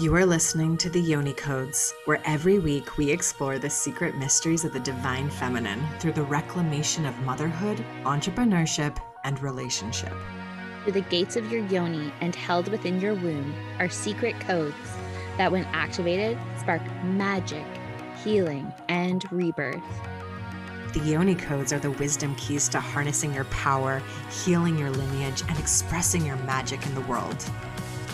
[0.00, 4.64] You are listening to the Yoni Codes, where every week we explore the secret mysteries
[4.64, 10.12] of the divine feminine through the reclamation of motherhood, entrepreneurship, and relationship.
[10.84, 14.76] Through the gates of your yoni and held within your womb are secret codes
[15.36, 17.66] that, when activated, spark magic,
[18.22, 19.82] healing, and rebirth.
[20.92, 24.00] The Yoni Codes are the wisdom keys to harnessing your power,
[24.44, 27.44] healing your lineage, and expressing your magic in the world.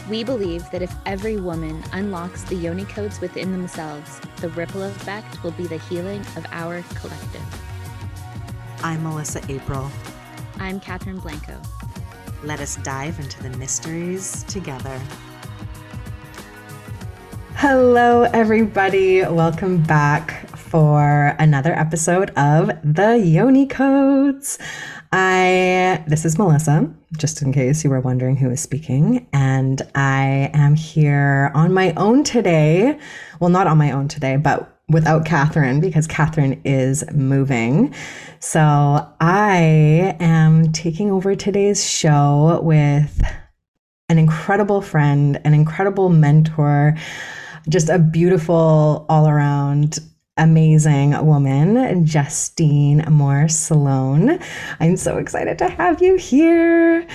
[0.07, 5.43] We believe that if every woman unlocks the yoni codes within themselves, the ripple effect
[5.43, 7.43] will be the healing of our collective.
[8.83, 9.91] I'm Melissa April.
[10.59, 11.59] I'm Catherine Blanco.
[12.43, 15.01] Let us dive into the mysteries together.
[17.55, 19.23] Hello, everybody.
[19.23, 24.59] Welcome back for another episode of the Yoni Codes.
[25.17, 30.51] I this is Melissa, just in case you were wondering who is speaking, and I
[30.53, 32.99] am here on my own today.
[33.39, 37.95] Well, not on my own today, but without Catherine because Catherine is moving.
[38.41, 38.61] So
[39.21, 43.23] I am taking over today's show with
[44.09, 46.97] an incredible friend, an incredible mentor,
[47.69, 50.01] just a beautiful all around
[50.37, 54.39] amazing woman, Justine Moore Sloan.
[54.81, 57.07] I'm so excited to have you here.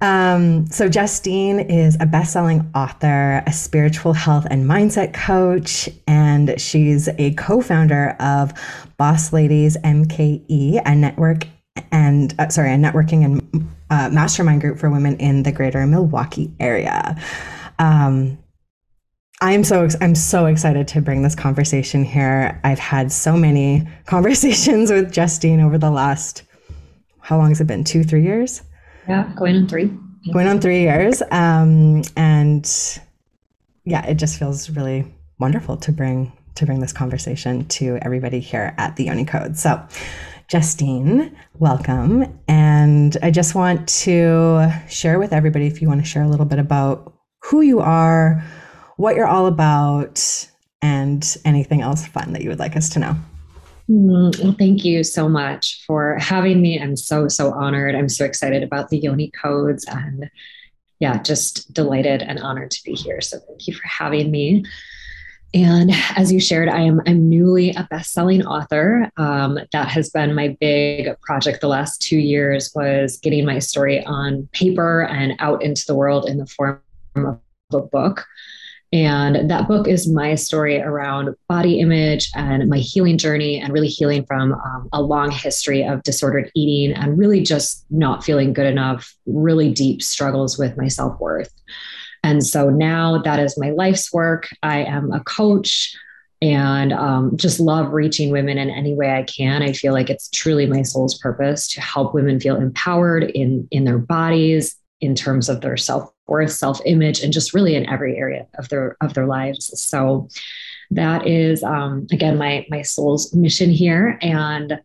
[0.00, 6.60] Um, so, Justine is a best selling author, a spiritual health and mindset coach, and
[6.60, 8.52] she's a co founder of
[8.98, 11.46] Boss Ladies MKE, a network
[11.92, 16.52] and uh, sorry, a networking and uh, mastermind group for women in the greater Milwaukee
[16.60, 17.16] area.
[17.78, 18.38] Um,
[19.42, 22.58] I'm so I'm so excited to bring this conversation here.
[22.64, 26.42] I've had so many conversations with Justine over the last
[27.20, 27.82] how long has it been?
[27.82, 28.62] Two, three years?
[29.08, 29.90] Yeah, going on three.
[30.32, 31.22] Going on three years.
[31.32, 32.64] Um, and
[33.84, 38.74] yeah, it just feels really wonderful to bring to bring this conversation to everybody here
[38.78, 39.58] at the Yoni Code.
[39.58, 39.86] So
[40.48, 42.40] Justine, welcome.
[42.48, 46.46] And I just want to share with everybody if you want to share a little
[46.46, 47.12] bit about
[47.42, 48.42] who you are
[48.96, 50.48] what you're all about,
[50.82, 53.16] and anything else fun that you would like us to know.
[53.88, 56.80] Mm, well, thank you so much for having me.
[56.80, 57.94] I'm so, so honored.
[57.94, 60.28] I'm so excited about the Yoni codes and
[60.98, 63.20] yeah, just delighted and honored to be here.
[63.20, 64.64] So thank you for having me.
[65.54, 69.10] And as you shared, I am I'm newly a best-selling author.
[69.16, 74.04] Um, that has been my big project the last two years was getting my story
[74.04, 76.80] on paper and out into the world in the form
[77.14, 77.40] of
[77.72, 78.26] a book.
[78.92, 83.88] And that book is my story around body image and my healing journey, and really
[83.88, 88.66] healing from um, a long history of disordered eating and really just not feeling good
[88.66, 91.52] enough, really deep struggles with my self worth.
[92.22, 94.48] And so now that is my life's work.
[94.62, 95.94] I am a coach
[96.42, 99.62] and um, just love reaching women in any way I can.
[99.62, 103.84] I feel like it's truly my soul's purpose to help women feel empowered in in
[103.84, 108.16] their bodies, in terms of their self worth, self image, and just really in every
[108.16, 109.70] area of their of their lives.
[109.80, 110.28] So
[110.90, 114.18] that is um, again my my soul's mission here.
[114.22, 114.80] And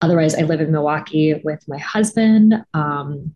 [0.00, 2.54] otherwise, I live in Milwaukee with my husband.
[2.74, 3.32] Um,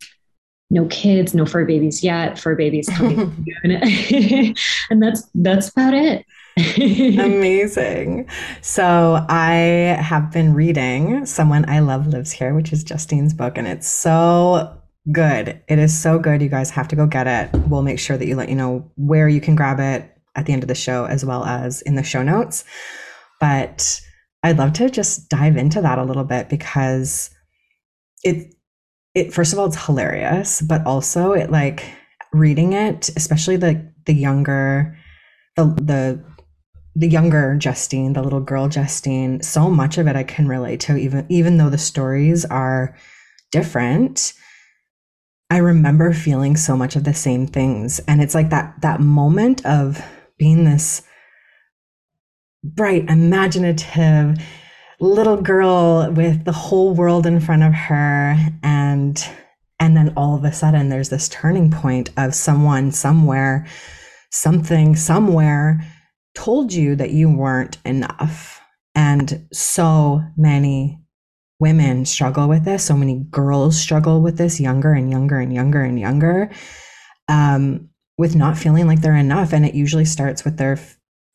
[0.71, 2.37] no kids, no fur babies yet.
[2.37, 6.25] Fur babies coming and that's that's about it.
[6.77, 8.29] Amazing.
[8.61, 13.67] So I have been reading Someone I Love Lives Here, which is Justine's book, and
[13.67, 14.79] it's so
[15.11, 15.61] good.
[15.67, 16.41] It is so good.
[16.41, 17.49] You guys have to go get it.
[17.67, 20.53] We'll make sure that you let you know where you can grab it at the
[20.53, 22.63] end of the show as well as in the show notes.
[23.39, 24.01] But
[24.43, 27.29] I'd love to just dive into that a little bit because
[28.23, 28.53] it
[29.15, 31.83] it first of all it's hilarious, but also it like
[32.31, 34.97] reading it, especially the the younger
[35.55, 36.23] the the
[36.95, 40.97] the younger Justine, the little girl Justine, so much of it I can relate to
[40.97, 42.95] even even though the stories are
[43.51, 44.33] different
[45.49, 47.99] I remember feeling so much of the same things.
[48.07, 50.03] And it's like that that moment of
[50.37, 51.01] being this
[52.63, 54.37] bright, imaginative
[54.99, 59.25] little girl with the whole world in front of her and
[59.79, 63.65] and then all of a sudden there's this turning point of someone somewhere
[64.29, 65.79] something somewhere
[66.35, 68.61] told you that you weren't enough
[68.93, 70.98] and so many
[71.59, 72.85] women struggle with this.
[72.85, 76.51] So many girls struggle with this younger and younger and younger and younger
[77.27, 79.53] um, with not feeling like they're enough.
[79.53, 80.79] And it usually starts with their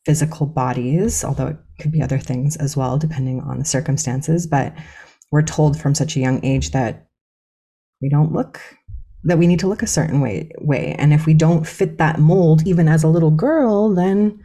[0.05, 4.47] physical bodies, although it could be other things as well, depending on the circumstances.
[4.47, 4.75] But
[5.31, 7.07] we're told from such a young age that
[8.01, 8.59] we don't look
[9.23, 12.19] that we need to look a certain way way and if we don't fit that
[12.19, 14.39] mold even as a little girl then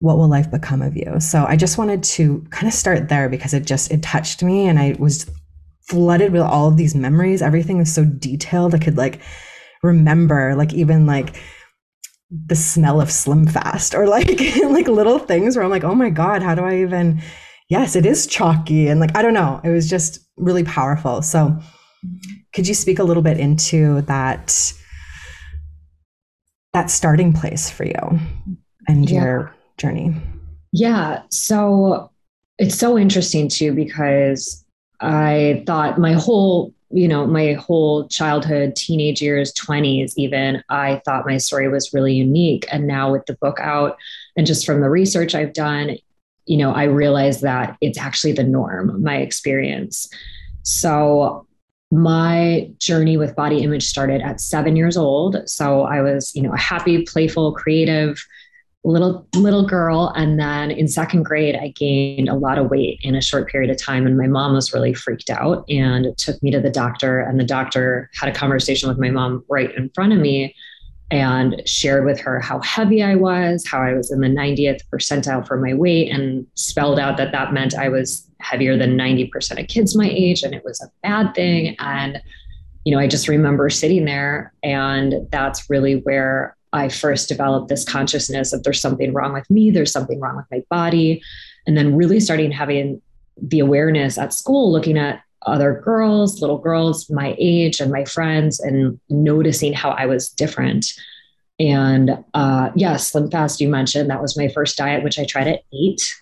[0.00, 1.20] what will life become of you?
[1.20, 4.66] So i just wanted to kind of start there because it just it touched me
[4.66, 5.30] and i was
[5.90, 7.42] flooded with all of these memories.
[7.42, 8.74] Everything was so detailed.
[8.74, 9.20] I could like
[9.82, 11.34] remember like even like
[12.46, 16.10] the smell of slim fast or like like little things where i'm like oh my
[16.10, 17.20] god how do i even
[17.70, 19.60] yes it is chalky and like i don't know.
[19.64, 21.22] It was just really powerful.
[21.22, 21.58] So
[22.52, 24.72] could you speak a little bit into that
[26.72, 28.18] that starting place for you
[28.86, 29.22] and yeah.
[29.22, 30.14] your journey?
[30.72, 31.22] Yeah.
[31.30, 32.10] So
[32.58, 34.64] it's so interesting too because
[35.00, 41.26] I thought my whole, you know, my whole childhood, teenage years, 20s, even, I thought
[41.26, 42.66] my story was really unique.
[42.70, 43.96] And now with the book out
[44.36, 45.96] and just from the research I've done,
[46.46, 50.08] you know, I realize that it's actually the norm, my experience.
[50.62, 51.46] So
[51.90, 55.48] my journey with body image started at seven years old.
[55.48, 58.22] So I was, you know, a happy, playful, creative
[58.82, 60.12] little little girl.
[60.16, 63.70] And then in second grade, I gained a lot of weight in a short period
[63.70, 64.06] of time.
[64.06, 67.20] And my mom was really freaked out and took me to the doctor.
[67.20, 70.54] And the doctor had a conversation with my mom right in front of me
[71.10, 75.46] and shared with her how heavy I was, how I was in the 90th percentile
[75.46, 79.66] for my weight, and spelled out that that meant I was heavier than 90% of
[79.66, 81.76] kids my age and it was a bad thing.
[81.78, 82.22] And,
[82.84, 87.84] you know, I just remember sitting there, and that's really where I first developed this
[87.84, 91.22] consciousness of there's something wrong with me, there's something wrong with my body.
[91.66, 93.02] And then really starting having
[93.40, 98.60] the awareness at school, looking at other girls, little girls my age and my friends,
[98.60, 100.92] and noticing how I was different.
[101.58, 105.48] And uh, yeah, Slim Fast, you mentioned that was my first diet, which I tried
[105.48, 106.14] at eight.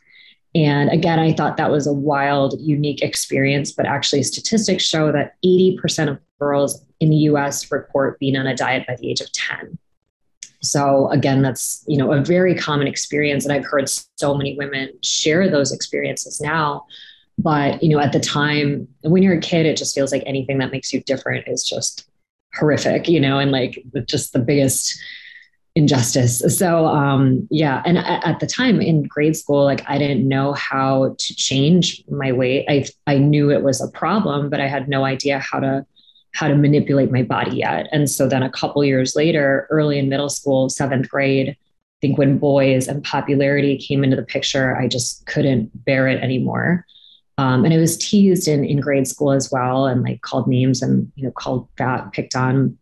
[0.55, 3.71] And again, I thought that was a wild, unique experience.
[3.71, 8.57] But actually, statistics show that 80% of girls in the US report being on a
[8.57, 9.79] diet by the age of 10.
[10.61, 14.91] So again, that's you know a very common experience, and I've heard so many women
[15.03, 16.87] share those experiences now.
[17.39, 20.59] But you know at the time when you're a kid it just feels like anything
[20.59, 22.09] that makes you different is just
[22.55, 24.99] horrific you know and like just the biggest
[25.77, 26.43] injustice.
[26.59, 31.15] So um yeah and at the time in grade school like i didn't know how
[31.19, 35.05] to change my weight i i knew it was a problem but i had no
[35.05, 35.87] idea how to
[36.35, 40.09] how to manipulate my body yet and so then a couple years later early in
[40.09, 41.57] middle school seventh grade
[41.99, 46.23] I think when boys and popularity came into the picture, I just couldn't bear it
[46.23, 46.87] anymore.
[47.39, 50.81] Um, and it was teased in, in grade school as well and like called names
[50.81, 52.79] and, you know, called fat, picked on.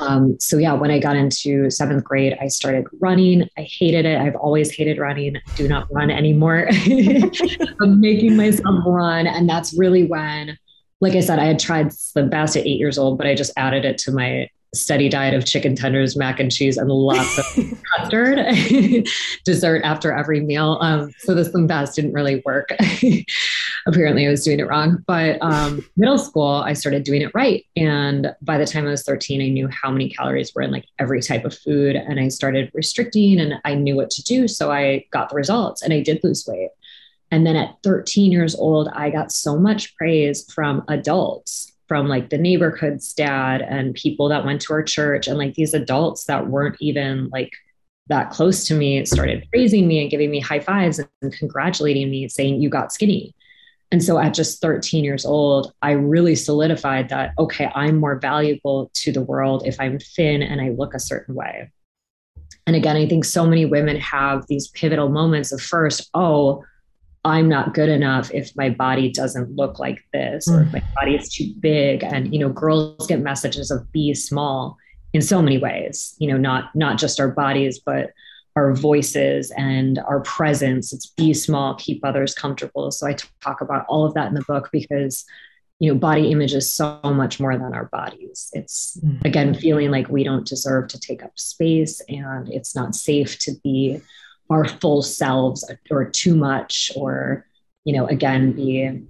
[0.00, 3.48] Um, so yeah, when I got into seventh grade, I started running.
[3.58, 4.16] I hated it.
[4.20, 5.36] I've always hated running.
[5.36, 6.68] I do not run anymore.
[7.82, 9.26] I'm making myself run.
[9.26, 10.56] And that's really when,
[11.00, 13.52] like I said, I had tried Slim Fast at eight years old, but I just
[13.56, 17.44] added it to my steady diet of chicken tenders, mac and cheese, and lots of
[17.96, 18.38] custard
[19.44, 20.78] dessert after every meal.
[20.80, 22.70] Um, so the Slim Fast didn't really work.
[23.86, 25.02] Apparently, I was doing it wrong.
[25.06, 27.64] But um, middle school, I started doing it right.
[27.76, 30.84] And by the time I was 13, I knew how many calories were in like
[30.98, 31.96] every type of food.
[31.96, 34.46] And I started restricting and I knew what to do.
[34.46, 36.70] So I got the results and I did lose weight.
[37.30, 42.30] And then at 13 years old, I got so much praise from adults from like
[42.30, 45.26] the neighborhood's dad and people that went to our church.
[45.26, 47.50] And like these adults that weren't even like
[48.10, 52.28] that close to me started praising me and giving me high fives and congratulating me
[52.28, 53.34] saying you got skinny.
[53.92, 58.88] And so at just 13 years old i really solidified that okay i'm more valuable
[58.94, 61.70] to the world if i'm thin and i look a certain way.
[62.68, 66.64] And again i think so many women have these pivotal moments of first oh
[67.24, 70.94] I'm not good enough if my body doesn't look like this or if my mm.
[70.94, 72.02] body is too big.
[72.02, 74.78] And, you know, girls get messages of be small
[75.12, 78.12] in so many ways, you know, not not just our bodies, but
[78.56, 80.92] our voices and our presence.
[80.92, 82.90] It's be small, keep others comfortable.
[82.90, 85.24] So I talk about all of that in the book because
[85.80, 89.24] you know body image is so much more than our bodies it's mm.
[89.24, 93.52] again feeling like we don't deserve to take up space and it's not safe to
[93.64, 93.98] be
[94.50, 97.46] our full selves or too much or
[97.84, 99.02] you know again be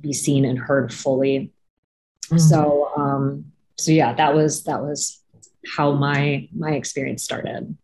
[0.00, 1.52] be seen and heard fully.
[2.26, 2.38] Mm-hmm.
[2.38, 3.44] so um
[3.78, 5.20] so yeah that was that was
[5.76, 7.76] how my my experience started.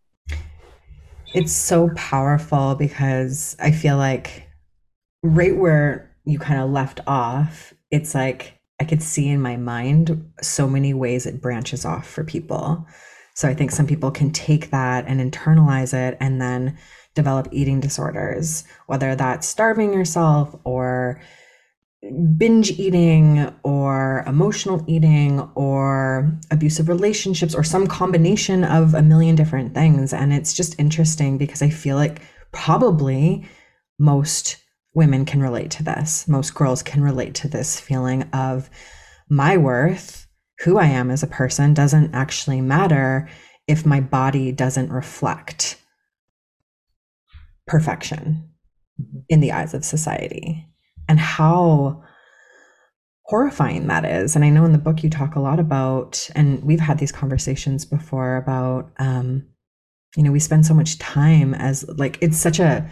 [1.34, 4.48] It's so powerful because i feel like
[5.22, 10.32] right where you kind of left off it's like i could see in my mind
[10.40, 12.86] so many ways it branches off for people
[13.38, 16.76] so I think some people can take that and internalize it and then
[17.14, 21.22] develop eating disorders, whether that's starving yourself or
[22.36, 29.72] binge eating or emotional eating or abusive relationships or some combination of a million different
[29.72, 30.12] things.
[30.12, 33.46] And it's just interesting because I feel like probably
[34.00, 34.56] most
[34.94, 36.26] women can relate to this.
[36.26, 38.68] Most girls can relate to this feeling of
[39.30, 40.27] my worth,
[40.60, 43.28] who I am as a person, doesn't actually matter
[43.66, 45.80] if my body doesn't reflect
[47.66, 48.50] perfection
[49.00, 49.18] mm-hmm.
[49.28, 50.66] in the eyes of society
[51.08, 52.02] and how
[53.22, 54.34] horrifying that is.
[54.34, 57.12] And I know in the book you talk a lot about, and we've had these
[57.12, 59.46] conversations before about, um,
[60.16, 62.88] you know, we spend so much time as like, it's such a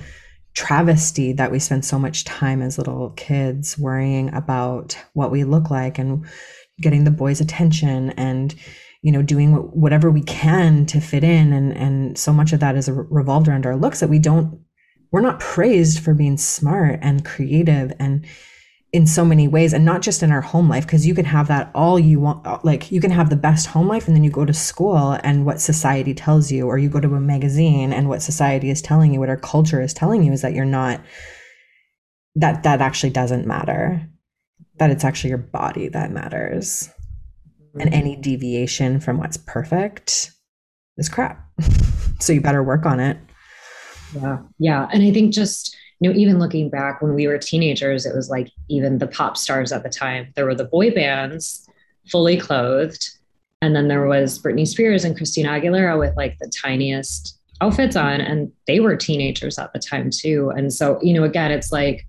[0.55, 5.71] travesty that we spend so much time as little kids worrying about what we look
[5.71, 6.27] like and
[6.81, 8.55] getting the boys' attention and,
[9.03, 11.53] you know, doing whatever we can to fit in.
[11.53, 14.61] And, and so much of that is revolved around our looks that we don't,
[15.13, 18.27] we're not praised for being smart and creative and,
[18.97, 21.49] in so many ways and not just in our home life because you can have
[21.49, 24.25] that all you want uh, like you can have the best home life and then
[24.25, 27.93] you go to school and what society tells you or you go to a magazine
[27.93, 30.65] and what society is telling you what our culture is telling you is that you're
[30.65, 31.01] not
[32.37, 34.09] that that actually doesn't matter
[34.79, 36.89] that it's actually your body that matters
[37.61, 37.81] mm-hmm.
[37.81, 40.33] and any deviation from what's perfect
[40.97, 41.47] is crap
[42.21, 43.19] so you better work on it
[44.15, 48.05] yeah yeah and i think just you know, even looking back when we were teenagers,
[48.05, 50.33] it was like even the pop stars at the time.
[50.35, 51.67] There were the boy bands,
[52.11, 53.09] fully clothed,
[53.63, 58.21] and then there was Britney Spears and Christina Aguilera with like the tiniest outfits on,
[58.21, 60.53] and they were teenagers at the time too.
[60.55, 62.07] And so, you know, again, it's like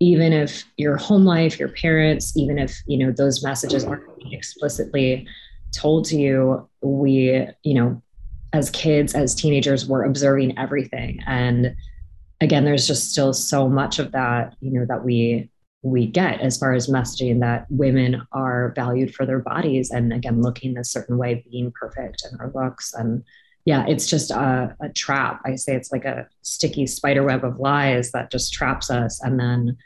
[0.00, 5.26] even if your home life, your parents, even if you know those messages aren't explicitly
[5.76, 8.02] told to you, we, you know,
[8.52, 11.20] as kids, as teenagers, we're observing everything.
[11.26, 11.74] And
[12.40, 15.50] again there's just still so much of that you know that we
[15.82, 19.90] we get as far as messaging that women are valued for their bodies.
[19.90, 23.22] And again looking a certain way being perfect in our looks and
[23.68, 27.58] yeah it's just a, a trap i say it's like a sticky spider web of
[27.58, 29.76] lies that just traps us and then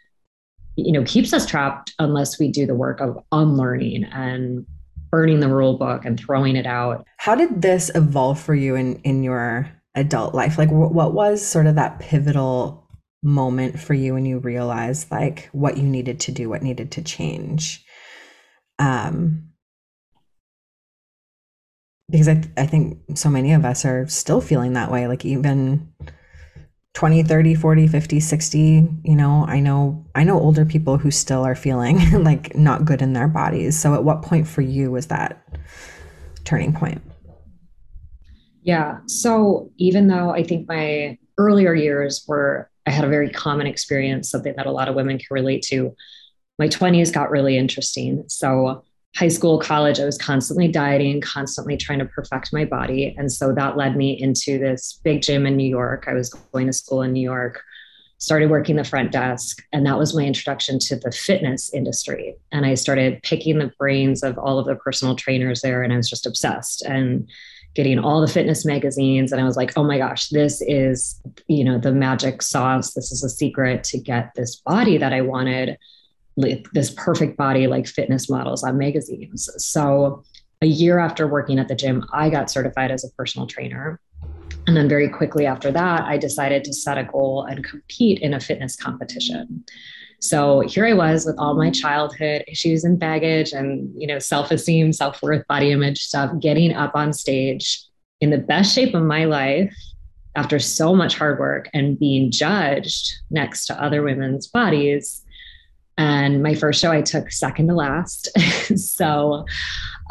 [0.76, 4.66] you know keeps us trapped unless we do the work of unlearning and
[5.10, 8.96] burning the rule book and throwing it out how did this evolve for you in
[9.02, 10.58] in your adult life?
[10.58, 12.88] Like, what was sort of that pivotal
[13.22, 17.02] moment for you when you realized like what you needed to do, what needed to
[17.02, 17.84] change?
[18.78, 19.51] Um,
[22.10, 25.92] because I, I think so many of us are still feeling that way, like even
[26.94, 31.42] 20 30 40 50 60 you know i know i know older people who still
[31.42, 35.06] are feeling like not good in their bodies so at what point for you was
[35.06, 35.42] that
[36.44, 37.00] turning point
[38.62, 38.98] yeah.
[39.06, 44.30] So even though I think my earlier years were, I had a very common experience,
[44.30, 45.94] something that a lot of women can relate to,
[46.58, 48.24] my 20s got really interesting.
[48.28, 48.84] So
[49.16, 53.14] high school, college, I was constantly dieting, constantly trying to perfect my body.
[53.18, 56.06] And so that led me into this big gym in New York.
[56.08, 57.62] I was going to school in New York,
[58.16, 62.34] started working the front desk, and that was my introduction to the fitness industry.
[62.52, 65.96] And I started picking the brains of all of the personal trainers there, and I
[65.96, 66.82] was just obsessed.
[66.82, 67.28] And
[67.74, 71.64] getting all the fitness magazines and i was like oh my gosh this is you
[71.64, 75.78] know the magic sauce this is a secret to get this body that i wanted
[76.36, 79.48] this perfect body like fitness models on magazines.
[79.58, 80.22] So
[80.62, 84.00] a year after working at the gym i got certified as a personal trainer.
[84.66, 88.34] And then very quickly after that i decided to set a goal and compete in
[88.34, 89.64] a fitness competition.
[90.22, 94.92] So here I was with all my childhood issues and baggage and, you know, self-esteem,
[94.92, 97.82] self-worth, body image stuff, getting up on stage
[98.20, 99.74] in the best shape of my life
[100.36, 105.21] after so much hard work and being judged next to other women's bodies.
[105.98, 108.30] And my first show I took second to last.
[108.76, 109.44] so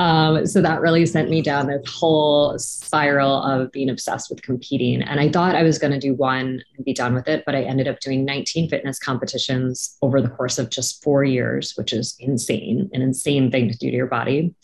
[0.01, 5.03] um, so that really sent me down this whole spiral of being obsessed with competing.
[5.03, 7.55] And I thought I was going to do one and be done with it, but
[7.55, 11.93] I ended up doing 19 fitness competitions over the course of just four years, which
[11.93, 14.55] is insane, an insane thing to do to your body.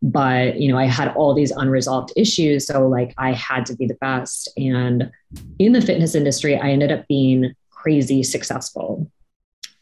[0.00, 2.68] But, you know, I had all these unresolved issues.
[2.68, 4.48] So, like, I had to be the best.
[4.56, 5.10] And
[5.58, 9.10] in the fitness industry, I ended up being crazy successful.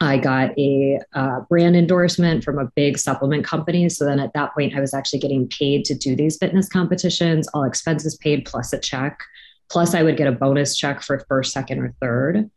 [0.01, 3.89] I got a uh, brand endorsement from a big supplement company.
[3.89, 7.49] So then at that point, I was actually getting paid to do these fitness competitions,
[7.55, 9.19] all expenses paid plus a check.
[9.71, 12.51] Plus, I would get a bonus check for first, second, or third.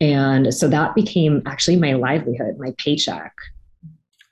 [0.00, 3.34] And so that became actually my livelihood, my paycheck.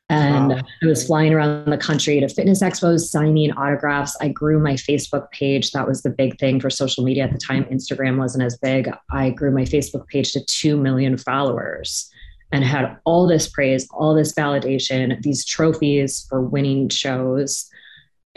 [0.09, 0.61] And wow.
[0.83, 4.17] I was flying around the country to fitness expos, signing autographs.
[4.23, 5.73] I grew my Facebook page.
[5.73, 7.65] That was the big thing for social media at the time.
[7.65, 8.91] Instagram wasn't as big.
[9.11, 12.11] I grew my Facebook page to 2 million followers
[12.53, 17.69] and had all this praise, all this validation, these trophies for winning shows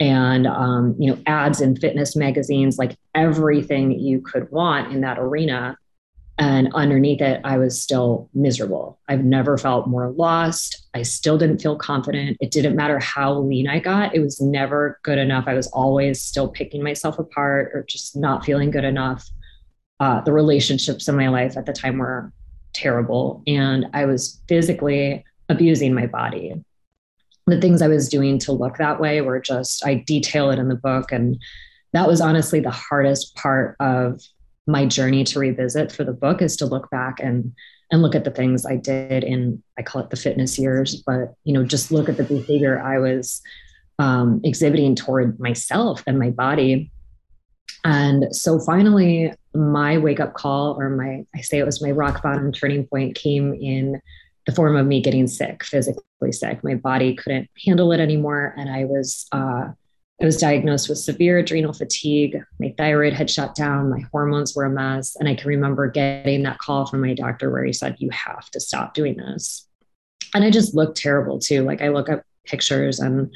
[0.02, 5.18] and um, you know ads in fitness magazines like everything you could want in that
[5.18, 5.76] arena.
[6.38, 8.98] And underneath it i was still miserable.
[9.08, 10.88] I've never felt more lost.
[10.94, 12.36] I still didn't feel confident.
[12.40, 14.14] It didn't matter how lean i got.
[14.14, 15.44] It was never good enough.
[15.46, 19.28] I was always still picking myself apart or just not feeling good enough.
[20.00, 22.32] Uh, the relationships in my life at the time were
[22.72, 26.54] terrible and i was physically abusing my body
[27.46, 30.68] the things I was doing to look that way were just, I detail it in
[30.68, 31.10] the book.
[31.10, 31.40] And
[31.92, 34.20] that was honestly the hardest part of
[34.66, 37.52] my journey to revisit for the book is to look back and
[37.90, 41.34] and look at the things I did in I call it the fitness years, but
[41.44, 43.42] you know, just look at the behavior I was
[43.98, 46.91] um, exhibiting toward myself and my body.
[47.84, 52.22] And so finally, my wake up call, or my I say it was my rock
[52.22, 54.00] bottom turning point, came in
[54.46, 56.62] the form of me getting sick, physically sick.
[56.64, 59.68] My body couldn't handle it anymore, and I was uh,
[60.20, 62.40] I was diagnosed with severe adrenal fatigue.
[62.60, 63.90] My thyroid had shut down.
[63.90, 67.50] My hormones were a mess, and I can remember getting that call from my doctor
[67.50, 69.66] where he said, "You have to stop doing this."
[70.34, 71.62] And I just looked terrible too.
[71.62, 73.32] Like I look up pictures and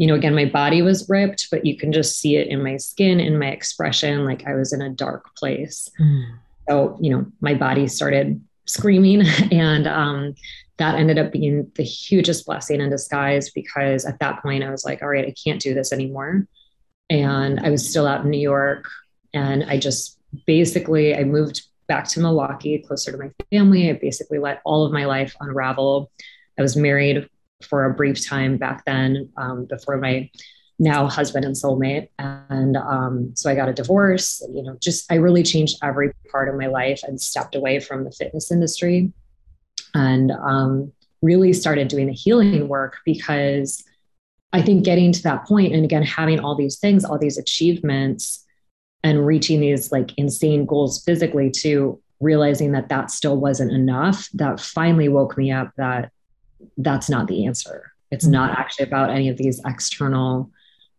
[0.00, 2.78] you know, again, my body was ripped, but you can just see it in my
[2.78, 4.24] skin, in my expression.
[4.24, 5.90] Like I was in a dark place.
[6.00, 6.38] Mm.
[6.66, 9.24] So, you know, my body started screaming.
[9.52, 10.34] And um,
[10.78, 14.86] that ended up being the hugest blessing in disguise because at that point I was
[14.86, 16.46] like, all right, I can't do this anymore.
[17.10, 18.88] And I was still out in New York.
[19.34, 23.90] And I just basically I moved back to Milwaukee, closer to my family.
[23.90, 26.10] I basically let all of my life unravel.
[26.58, 27.28] I was married
[27.62, 30.30] for a brief time back then, um, before my
[30.78, 32.08] now husband and soulmate.
[32.18, 34.42] And um, so I got a divorce.
[34.52, 38.04] You know, just I really changed every part of my life and stepped away from
[38.04, 39.12] the fitness industry
[39.94, 43.84] and um, really started doing the healing work because
[44.52, 48.44] I think getting to that point and again, having all these things, all these achievements
[49.04, 54.60] and reaching these like insane goals physically to realizing that that still wasn't enough that
[54.60, 56.12] finally woke me up that
[56.76, 57.92] that's not the answer.
[58.10, 58.32] It's mm-hmm.
[58.32, 60.50] not actually about any of these external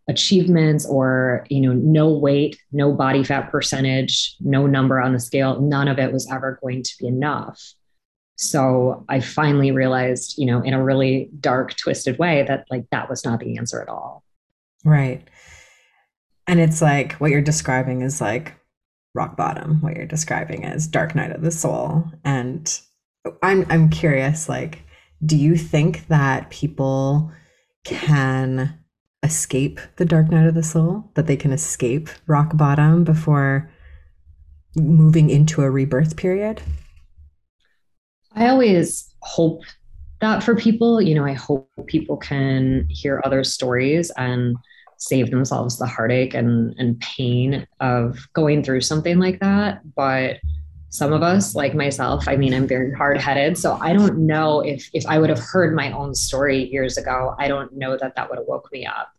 [0.08, 5.62] achievements or you know no weight no body fat percentage no number on the scale.
[5.62, 7.62] None of it was ever going to be enough.
[8.36, 13.10] So i finally realized you know in a really dark twisted way that like that
[13.10, 14.24] was not the answer at all.
[14.84, 15.28] Right.
[16.48, 18.54] And it's like what you're describing is like
[19.14, 19.82] rock bottom.
[19.82, 22.06] What you're describing is dark night of the soul.
[22.26, 22.82] And
[23.44, 24.84] i'm i'm curious like
[25.26, 27.32] do you think that people
[27.84, 28.78] can
[29.24, 33.70] escape the dark night of the soul, that they can escape rock bottom before
[34.76, 36.62] moving into a rebirth period?
[38.34, 39.62] I always hope
[40.22, 41.02] that for people.
[41.02, 44.56] You know, I hope people can hear other stories and
[44.98, 49.82] save themselves the heartache and, and pain of going through something like that.
[49.96, 50.38] But
[50.92, 53.58] some of us, like myself, I mean, I'm very hard headed.
[53.58, 57.34] So I don't know if, if I would have heard my own story years ago,
[57.40, 59.10] I don't know that that would have woke me up.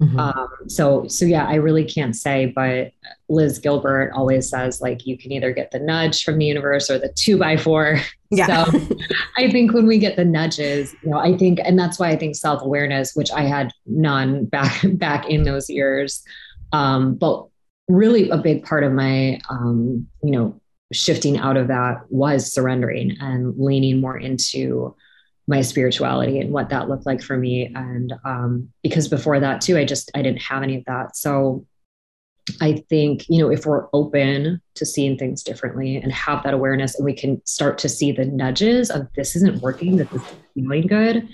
[0.00, 0.18] Mm-hmm.
[0.18, 2.92] Um, so, so yeah, I really can't say, but
[3.28, 6.98] Liz Gilbert always says like you can either get the nudge from the universe or
[6.98, 8.00] the two by four.
[8.32, 8.64] Yeah.
[8.64, 8.80] So
[9.36, 12.16] I think when we get the nudges, you know, I think, and that's why I
[12.16, 16.22] think self awareness, which I had none back back in those years,
[16.72, 17.48] um, but
[17.88, 20.60] really a big part of my, um, you know,
[20.92, 24.94] shifting out of that was surrendering and leaning more into
[25.46, 27.72] my spirituality and what that looked like for me.
[27.74, 31.16] And um, because before that too i just i didn't have any of that.
[31.16, 31.66] So
[32.60, 36.96] i think you know if we're open to seeing things differently and have that awareness
[36.96, 40.86] and we can start to see the nudges of this isn't working this isn't feeling
[40.86, 41.28] good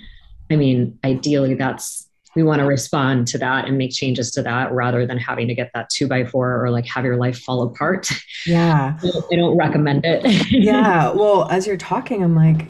[0.51, 2.06] i mean ideally that's
[2.37, 5.55] we want to respond to that and make changes to that rather than having to
[5.55, 8.11] get that two by four or like have your life fall apart.
[8.45, 8.95] Yeah.
[9.31, 10.23] I don't recommend it.
[10.51, 11.09] yeah.
[11.09, 12.67] Well, as you're talking, I'm like,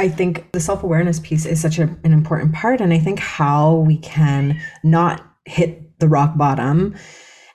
[0.00, 2.80] I think the self awareness piece is such a, an important part.
[2.80, 6.96] And I think how we can not hit the rock bottom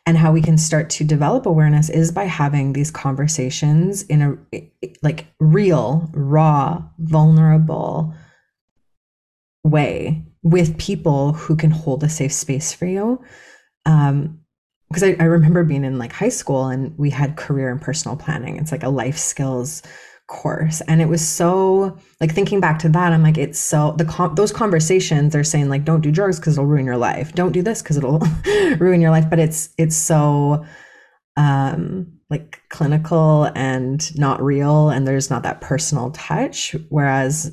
[0.06, 4.22] and how we can start to develop awareness is by having these conversations in
[4.54, 4.62] a
[5.04, 8.14] like real, raw, vulnerable
[9.66, 13.24] way with people who can hold a safe space for you.
[13.86, 14.40] Um,
[14.90, 18.18] because I, I remember being in like high school and we had career and personal
[18.18, 18.58] planning.
[18.58, 19.84] It's like a life skills
[20.30, 24.06] course and it was so like thinking back to that i'm like it's so the
[24.06, 27.52] com- those conversations they're saying like don't do drugs because it'll ruin your life don't
[27.52, 28.20] do this because it'll
[28.78, 30.64] ruin your life but it's it's so
[31.36, 37.52] um like clinical and not real and there's not that personal touch whereas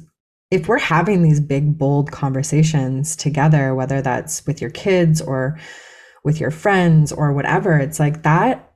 [0.51, 5.59] if we're having these big bold conversations together whether that's with your kids or
[6.25, 8.67] with your friends or whatever it's like that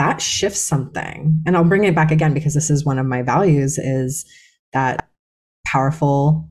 [0.00, 1.42] that shifts something.
[1.44, 4.24] And i'll bring it back again because this is one of my values is
[4.72, 5.10] that
[5.66, 6.48] powerful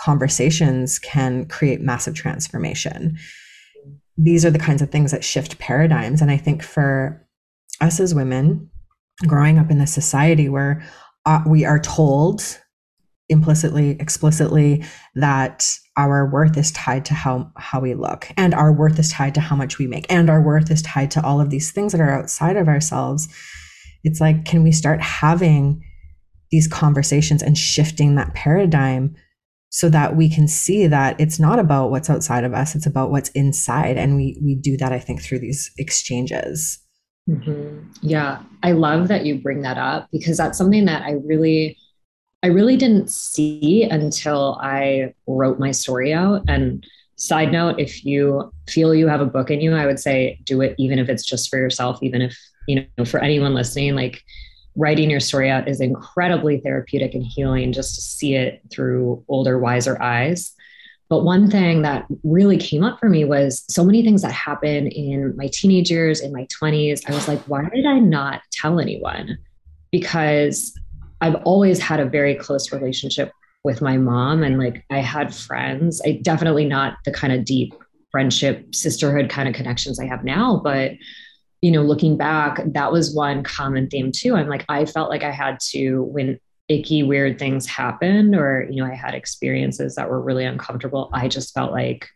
[0.00, 3.16] conversations can create massive transformation.
[4.18, 6.20] These are the kinds of things that shift paradigms.
[6.20, 7.24] And i think for
[7.80, 8.68] us as women
[9.28, 10.84] growing up in this society where
[11.24, 12.58] uh, we are told
[13.28, 18.98] implicitly explicitly that our worth is tied to how how we look and our worth
[18.98, 21.50] is tied to how much we make and our worth is tied to all of
[21.50, 23.28] these things that are outside of ourselves
[24.04, 25.82] it's like can we start having
[26.50, 29.14] these conversations and shifting that paradigm
[29.70, 33.10] so that we can see that it's not about what's outside of us it's about
[33.10, 36.78] what's inside and we we do that i think through these exchanges
[37.28, 37.78] mm-hmm.
[38.02, 41.78] yeah i love that you bring that up because that's something that i really
[42.42, 46.42] I really didn't see until I wrote my story out.
[46.48, 46.84] And
[47.16, 50.60] side note, if you feel you have a book in you, I would say do
[50.60, 54.22] it, even if it's just for yourself, even if, you know, for anyone listening, like
[54.74, 59.58] writing your story out is incredibly therapeutic and healing just to see it through older,
[59.58, 60.52] wiser eyes.
[61.08, 64.88] But one thing that really came up for me was so many things that happened
[64.92, 67.08] in my teenage years, in my 20s.
[67.08, 69.38] I was like, why did I not tell anyone?
[69.90, 70.74] Because
[71.22, 73.32] I've always had a very close relationship
[73.64, 76.02] with my mom and like I had friends.
[76.04, 77.72] I definitely not the kind of deep
[78.10, 80.92] friendship, sisterhood kind of connections I have now, but
[81.62, 84.34] you know, looking back, that was one common theme too.
[84.34, 88.82] I'm like I felt like I had to when icky weird things happened or you
[88.82, 92.08] know, I had experiences that were really uncomfortable, I just felt like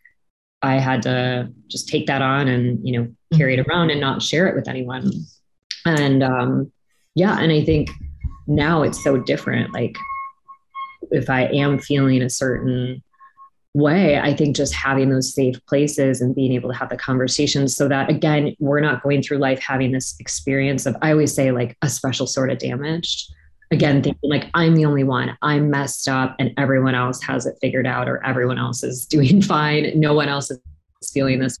[0.61, 3.69] I had to just take that on and, you know, carry it mm-hmm.
[3.69, 5.11] around and not share it with anyone.
[5.85, 6.73] And um
[7.15, 7.89] yeah, and I think
[8.47, 9.73] now it's so different.
[9.73, 9.95] Like
[11.11, 13.03] if I am feeling a certain
[13.73, 17.75] way, I think just having those safe places and being able to have the conversations
[17.75, 21.51] so that again, we're not going through life having this experience of, I always say,
[21.51, 23.31] like a special sort of damaged.
[23.69, 27.57] Again, thinking like I'm the only one, I'm messed up, and everyone else has it
[27.59, 29.91] figured out, or everyone else is doing fine.
[29.99, 30.59] No one else is
[31.13, 31.59] feeling this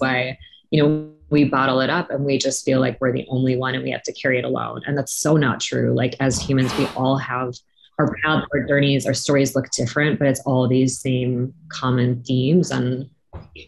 [0.00, 0.36] way.
[0.70, 3.74] You know, we bottle it up and we just feel like we're the only one
[3.74, 4.80] and we have to carry it alone.
[4.86, 5.92] And that's so not true.
[5.92, 7.54] Like as humans, we all have
[7.98, 12.70] our paths, our journeys, our stories look different, but it's all these same common themes
[12.70, 13.10] and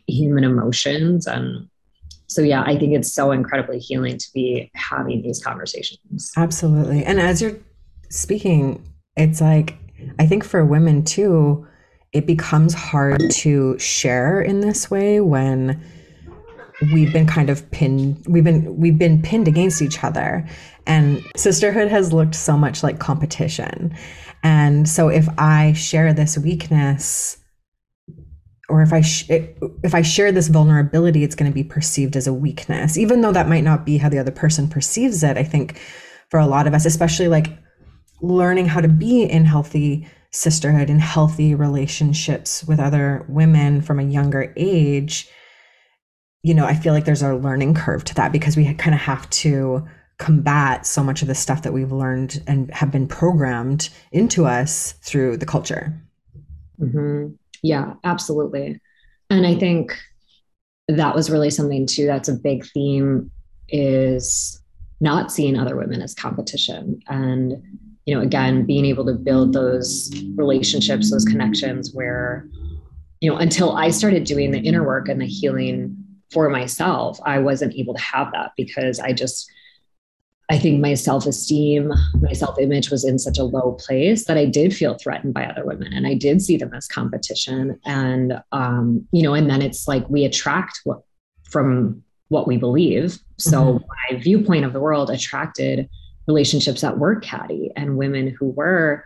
[0.07, 1.27] human emotions.
[1.27, 1.69] And
[2.29, 6.31] so, yeah, I think it's so incredibly healing to be having these conversations.
[6.37, 7.05] Absolutely.
[7.05, 7.59] And as you're
[8.11, 8.81] speaking,
[9.17, 9.77] it's like,
[10.21, 11.67] I think for women too,
[12.13, 15.83] it becomes hard to share in this way when
[16.93, 20.47] we've been kind of pinned we've been we've been pinned against each other.
[20.87, 23.97] And sisterhood has looked so much like competition.
[24.43, 27.39] And so if i share this weakness
[28.69, 32.27] or if i sh- if i share this vulnerability it's going to be perceived as
[32.27, 32.97] a weakness.
[32.97, 35.81] Even though that might not be how the other person perceives it i think
[36.31, 37.47] for a lot of us especially like
[38.23, 44.05] learning how to be in healthy sisterhood and healthy relationships with other women from a
[44.05, 45.29] younger age
[46.47, 49.01] you know, I feel like there's a learning curve to that because we kind of
[49.01, 49.85] have to
[50.19, 54.93] combat so much of the stuff that we've learned and have been programmed into us
[55.03, 55.93] through the culture.
[56.81, 57.35] Mm-hmm.
[57.65, 58.81] Yeah, absolutely.
[59.29, 59.99] And I think
[60.87, 62.07] that was really something too.
[62.07, 63.29] That's a big theme
[63.69, 64.63] is
[65.01, 67.61] not seeing other women as competition and
[68.07, 72.49] you know again being able to build those relationships those connections where
[73.21, 77.39] you know until i started doing the inner work and the healing for myself, I
[77.39, 79.51] wasn't able to have that because I just,
[80.51, 84.37] I think my self esteem, my self image was in such a low place that
[84.37, 87.79] I did feel threatened by other women and I did see them as competition.
[87.85, 91.03] And, um, you know, and then it's like we attract what
[91.45, 93.19] from what we believe.
[93.39, 93.85] So mm-hmm.
[94.12, 95.89] my viewpoint of the world attracted
[96.27, 99.05] relationships that were catty and women who were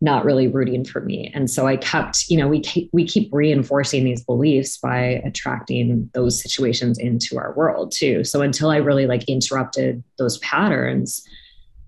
[0.00, 1.30] not really rooting for me.
[1.34, 6.08] And so I kept, you know, we keep, we keep reinforcing these beliefs by attracting
[6.14, 8.22] those situations into our world too.
[8.22, 11.24] So until I really like interrupted those patterns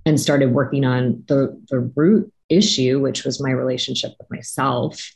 [0.04, 5.14] and started working on the the root issue, which was my relationship with myself,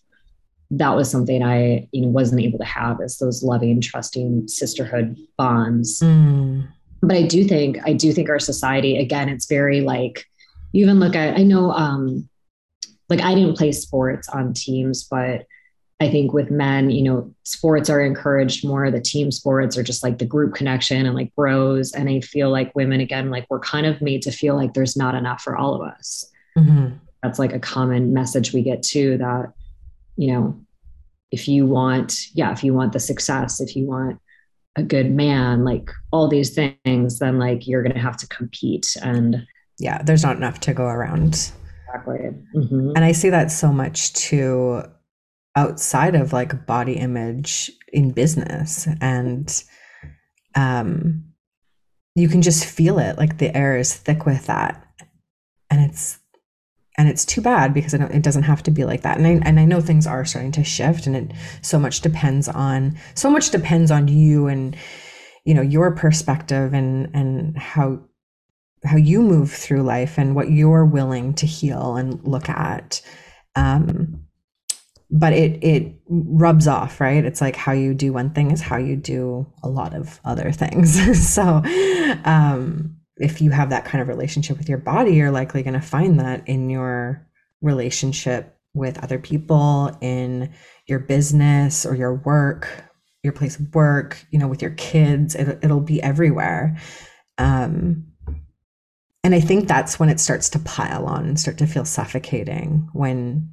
[0.71, 5.17] that was something I, you know, wasn't able to have as those loving, trusting sisterhood
[5.37, 6.01] bonds.
[6.01, 6.69] Mm.
[7.03, 10.27] But I do think, I do think our society, again, it's very like,
[10.73, 12.29] you even look at, I know um,
[13.09, 15.47] like I didn't play sports on teams, but
[16.01, 18.91] I think with men, you know, sports are encouraged more.
[18.91, 21.93] The team sports are just like the group connection and like bros.
[21.93, 24.97] And I feel like women, again, like we're kind of made to feel like there's
[24.97, 26.31] not enough for all of us.
[26.59, 26.97] Mm-hmm.
[27.23, 29.53] That's like a common message we get too that,
[30.17, 30.61] you know,
[31.31, 34.21] if you want, yeah, if you want the success, if you want
[34.77, 38.97] a good man, like all these things, then like you're going to have to compete.
[39.03, 39.47] And
[39.79, 41.53] yeah, there's not enough to go around.
[41.95, 42.31] Exactly.
[42.57, 42.93] Mm-hmm.
[42.97, 44.83] And I see that so much too
[45.57, 49.63] outside of like body image in business and
[50.57, 51.25] um
[52.17, 54.85] you can just feel it like the air is thick with that
[55.71, 56.19] and it's
[56.97, 59.49] and it's too bad because it, it doesn't have to be like that and I,
[59.49, 63.31] and I know things are starting to shift and it so much depends on so
[63.31, 64.77] much depends on you and
[65.45, 68.01] you know your perspective and and how
[68.85, 73.01] how you move through life and what you're willing to heal and look at.
[73.57, 74.21] Um
[75.11, 77.25] but it it rubs off right?
[77.25, 80.53] It's like how you do one thing is how you do a lot of other
[80.53, 80.99] things.
[81.35, 81.63] So
[82.25, 85.81] um if you have that kind of relationship with your body you're likely going to
[85.81, 87.25] find that in your
[87.63, 90.53] relationship with other people in
[90.89, 92.85] your business or your work
[93.23, 95.35] your place of work you know with your kids.
[95.35, 96.77] It, it'll be everywhere.
[97.39, 98.07] Um
[99.25, 102.89] and i think that's when it starts to pile on and start to feel suffocating
[102.93, 103.51] when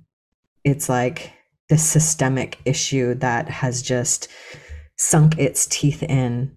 [0.63, 1.33] it's like
[1.69, 4.27] this systemic issue that has just
[4.97, 6.55] sunk its teeth in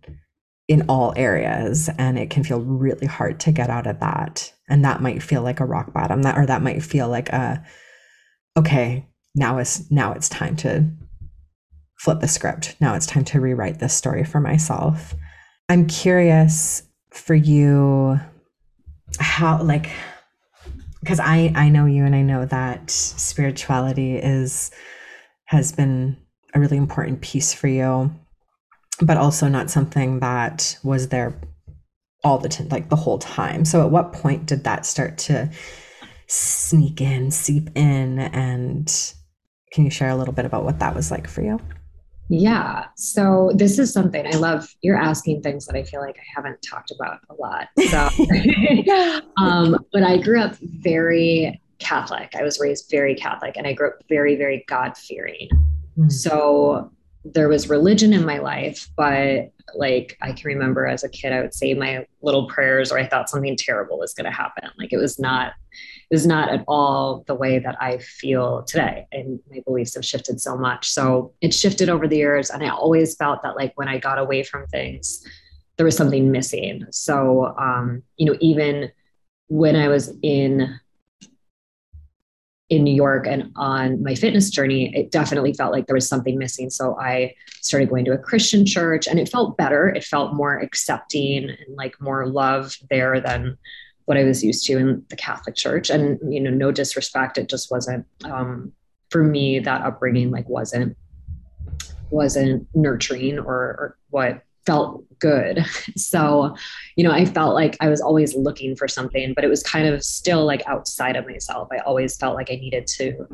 [0.68, 1.90] in all areas.
[1.98, 4.52] And it can feel really hard to get out of that.
[4.68, 7.64] And that might feel like a rock bottom that or that might feel like a
[8.56, 10.88] okay now is now it's time to
[11.98, 12.76] flip the script.
[12.80, 15.14] Now it's time to rewrite this story for myself.
[15.68, 18.20] I'm curious for you
[19.20, 19.88] how like
[21.00, 24.70] because i i know you and i know that spirituality is
[25.46, 26.16] has been
[26.54, 28.14] a really important piece for you,
[29.00, 31.38] but also not something that was there
[32.22, 33.64] all the time, like the whole time.
[33.64, 35.50] So, at what point did that start to
[36.26, 38.18] sneak in, seep in?
[38.18, 38.86] And
[39.72, 41.60] can you share a little bit about what that was like for you?
[42.28, 42.86] Yeah.
[42.96, 44.68] So this is something I love.
[44.82, 47.68] You're asking things that I feel like I haven't talked about a lot.
[47.90, 52.34] So, um, but I grew up very Catholic.
[52.34, 55.48] I was raised very Catholic and I grew up very, very God fearing.
[55.98, 56.10] Mm.
[56.10, 56.90] So
[57.24, 61.40] there was religion in my life, but like I can remember as a kid, I
[61.40, 64.68] would say my little prayers or I thought something terrible was going to happen.
[64.78, 65.52] Like it was not,
[66.10, 69.06] was not at all the way that I feel today.
[69.12, 70.90] And my beliefs have shifted so much.
[70.90, 72.50] So it shifted over the years.
[72.50, 75.26] And I always felt that like when I got away from things,
[75.76, 76.86] there was something missing.
[76.90, 78.90] So, um, you know, even
[79.48, 80.78] when I was in
[82.70, 86.38] in New York and on my fitness journey, it definitely felt like there was something
[86.38, 86.70] missing.
[86.70, 89.88] So I started going to a Christian church and it felt better.
[89.88, 93.58] It felt more accepting and like more love there than
[94.06, 95.90] what I was used to in the Catholic church.
[95.90, 98.72] And, you know, no disrespect, it just wasn't, um,
[99.10, 100.96] for me, that upbringing like wasn't,
[102.10, 105.64] wasn't nurturing or, or what felt good.
[105.96, 106.56] So,
[106.96, 109.86] you know, I felt like I was always looking for something, but it was kind
[109.86, 111.68] of still like outside of myself.
[111.72, 113.26] I always felt like I needed to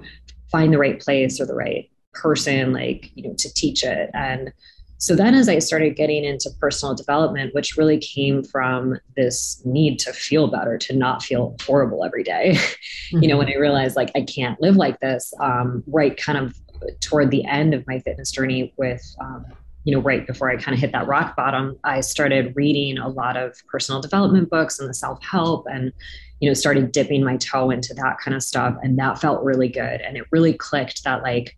[0.51, 4.11] find the right place or the right person, like, you know, to teach it.
[4.15, 4.53] And
[5.01, 9.99] so then as I started getting into personal development, which really came from this need
[10.01, 13.19] to feel better, to not feel horrible every day, mm-hmm.
[13.23, 16.55] you know, when I realized like I can't live like this, um, right kind of
[17.01, 19.47] toward the end of my fitness journey with um,
[19.85, 23.09] you know, right before I kind of hit that rock bottom, I started reading a
[23.09, 25.93] lot of personal development books and the self help and,
[26.41, 28.77] you know, started dipping my toe into that kind of stuff.
[28.83, 30.03] And that felt really good.
[30.03, 31.57] And it really clicked that, like,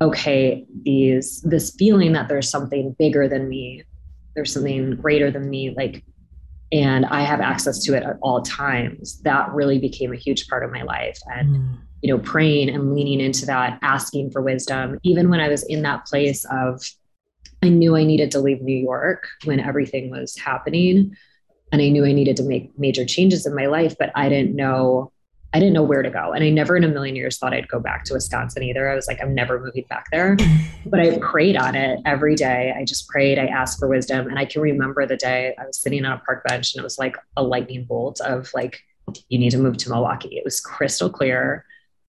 [0.00, 3.82] okay, these, this feeling that there's something bigger than me,
[4.34, 6.04] there's something greater than me, like,
[6.70, 9.20] and I have access to it at all times.
[9.22, 11.18] That really became a huge part of my life.
[11.26, 11.78] And, mm.
[12.02, 15.82] you know, praying and leaning into that, asking for wisdom, even when I was in
[15.82, 16.82] that place of,
[17.62, 21.16] I knew I needed to leave New York when everything was happening.
[21.72, 24.54] And I knew I needed to make major changes in my life, but I didn't
[24.54, 25.12] know
[25.54, 26.32] I didn't know where to go.
[26.32, 28.90] And I never in a million years thought I'd go back to Wisconsin either.
[28.90, 30.36] I was like, I'm never moving back there.
[30.86, 32.74] but I prayed on it every day.
[32.76, 33.38] I just prayed.
[33.38, 34.28] I asked for wisdom.
[34.28, 36.84] And I can remember the day I was sitting on a park bench and it
[36.84, 38.80] was like a lightning bolt of like,
[39.28, 40.36] you need to move to Milwaukee.
[40.36, 41.64] It was crystal clear.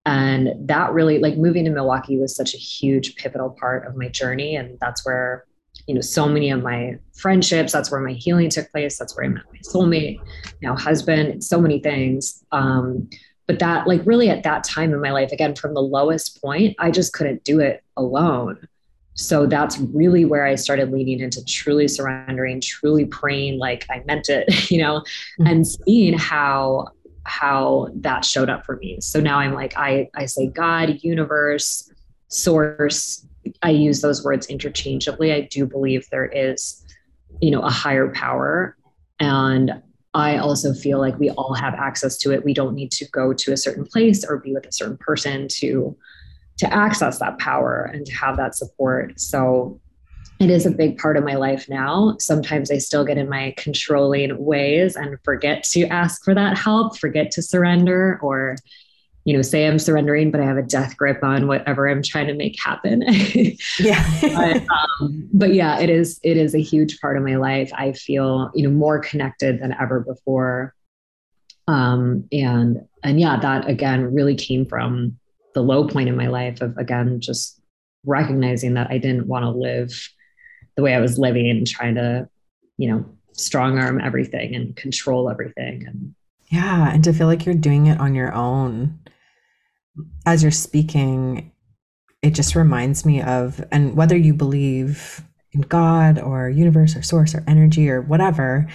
[0.05, 4.07] And that really, like moving to Milwaukee was such a huge pivotal part of my
[4.07, 4.55] journey.
[4.55, 5.45] And that's where,
[5.87, 8.97] you know, so many of my friendships, that's where my healing took place.
[8.97, 10.19] That's where I met my soulmate,
[10.61, 12.43] now husband, so many things.
[12.51, 13.09] Um,
[13.47, 16.75] but that like really at that time in my life again from the lowest point
[16.77, 18.67] i just couldn't do it alone
[19.15, 24.29] so that's really where i started leaning into truly surrendering truly praying like i meant
[24.29, 25.47] it you know mm-hmm.
[25.47, 26.87] and seeing how
[27.23, 31.89] how that showed up for me so now i'm like i i say god universe
[32.27, 33.25] source
[33.61, 36.85] i use those words interchangeably i do believe there is
[37.41, 38.75] you know a higher power
[39.19, 39.81] and
[40.13, 42.43] I also feel like we all have access to it.
[42.43, 45.47] We don't need to go to a certain place or be with a certain person
[45.59, 45.95] to
[46.57, 49.19] to access that power and to have that support.
[49.19, 49.79] So
[50.39, 52.15] it is a big part of my life now.
[52.19, 56.97] Sometimes I still get in my controlling ways and forget to ask for that help,
[56.97, 58.55] forget to surrender or
[59.27, 62.27] you know, say I'm surrendering, but I have a death grip on whatever I'm trying
[62.27, 63.03] to make happen.
[63.77, 64.19] yeah.
[64.21, 64.63] but,
[65.01, 67.69] um, but yeah, it is, it is a huge part of my life.
[67.75, 70.73] I feel, you know, more connected than ever before.
[71.67, 75.19] Um, and, and yeah, that again really came from
[75.53, 77.59] the low point in my life of again, just
[78.05, 79.91] recognizing that I didn't want to live
[80.77, 82.29] the way I was living and trying to,
[82.77, 85.85] you know, strong arm everything and control everything.
[85.85, 86.15] And
[86.47, 86.93] yeah.
[86.93, 88.97] And to feel like you're doing it on your own
[90.25, 91.51] as you're speaking,
[92.21, 97.33] it just reminds me of, and whether you believe in God or universe or source
[97.33, 98.67] or energy or whatever,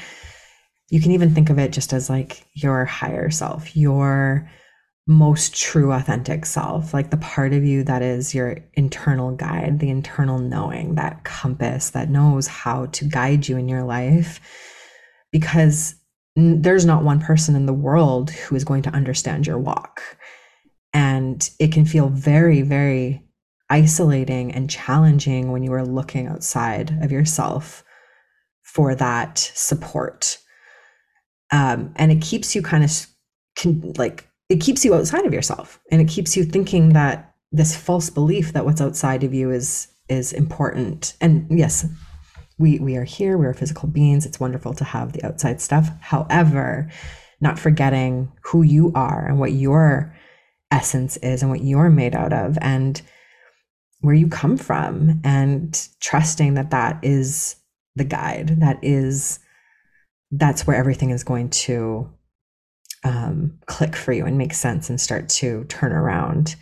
[0.90, 4.50] you can even think of it just as like your higher self, your
[5.06, 9.90] most true, authentic self, like the part of you that is your internal guide, the
[9.90, 14.40] internal knowing, that compass that knows how to guide you in your life.
[15.32, 15.96] Because
[16.36, 20.02] there's not one person in the world who is going to understand your walk.
[20.92, 23.22] And it can feel very, very
[23.70, 27.84] isolating and challenging when you are looking outside of yourself
[28.62, 30.38] for that support.
[31.50, 33.06] Um, and it keeps you kind of
[33.56, 35.80] can, like, it keeps you outside of yourself.
[35.90, 39.88] And it keeps you thinking that this false belief that what's outside of you is
[40.08, 41.14] is important.
[41.20, 41.86] And yes
[42.58, 44.26] we we are here we're physical beings.
[44.26, 45.90] It's wonderful to have the outside stuff.
[46.00, 46.90] However
[47.40, 50.16] not forgetting who you are and what your
[50.72, 53.02] essence is and what you're made out of and
[54.00, 57.56] where you come from and trusting that that is
[57.94, 59.38] the guide that is
[60.32, 62.08] that's where everything is going to
[63.04, 66.56] um, click for you and make sense and start to turn around.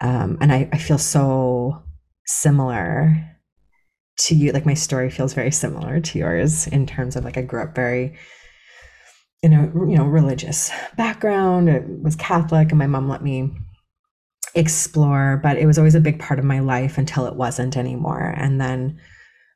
[0.00, 1.82] Um, and I, I feel so
[2.26, 3.24] similar
[4.18, 7.40] to you like my story feels very similar to yours in terms of like i
[7.40, 8.14] grew up very
[9.42, 11.68] in a you know religious background.
[11.68, 13.50] It was Catholic, and my mom let me
[14.54, 18.34] explore, but it was always a big part of my life until it wasn't anymore.
[18.36, 19.00] And then,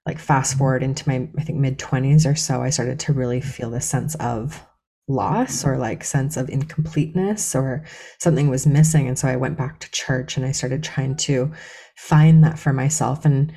[0.07, 3.41] like fast forward into my I think mid twenties or so, I started to really
[3.41, 4.65] feel this sense of
[5.09, 7.85] loss or like sense of incompleteness or
[8.19, 11.51] something was missing and so i went back to church and i started trying to
[11.97, 13.53] find that for myself and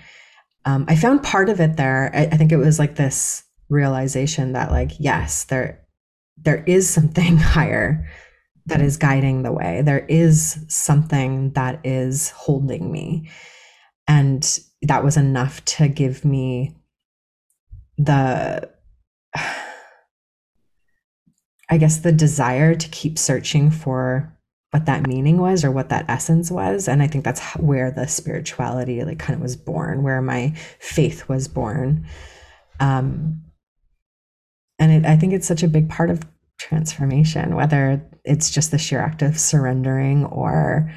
[0.66, 4.54] um, i found part of it there I, I think it was like this realization
[4.54, 5.85] that like yes there
[6.38, 8.08] there is something higher
[8.68, 9.82] that is guiding the way.
[9.84, 13.30] There is something that is holding me.
[14.08, 16.76] And that was enough to give me
[17.98, 18.70] the,
[21.70, 24.32] I guess, the desire to keep searching for
[24.72, 26.88] what that meaning was or what that essence was.
[26.88, 31.30] And I think that's where the spirituality like kind of was born, where my faith
[31.30, 32.06] was born.
[32.80, 33.45] Um,
[34.80, 36.22] and it, I think it's such a big part of
[36.58, 40.92] transformation, whether it's just the sheer act of surrendering or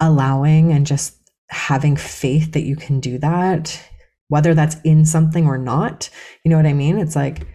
[0.00, 1.16] allowing and just
[1.48, 3.80] having faith that you can do that,
[4.28, 6.10] whether that's in something or not.
[6.44, 6.98] You know what I mean?
[6.98, 7.46] It's like,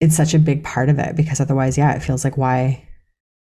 [0.00, 2.88] it's such a big part of it because otherwise, yeah, it feels like, why?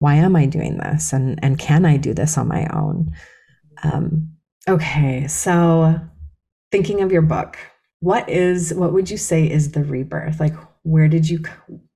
[0.01, 1.13] Why am I doing this?
[1.13, 3.13] And and can I do this on my own?
[3.83, 4.37] Um,
[4.69, 5.99] okay, so
[6.71, 7.59] thinking of your book,
[7.99, 10.39] what is what would you say is the rebirth?
[10.39, 10.55] Like
[10.89, 11.41] where did you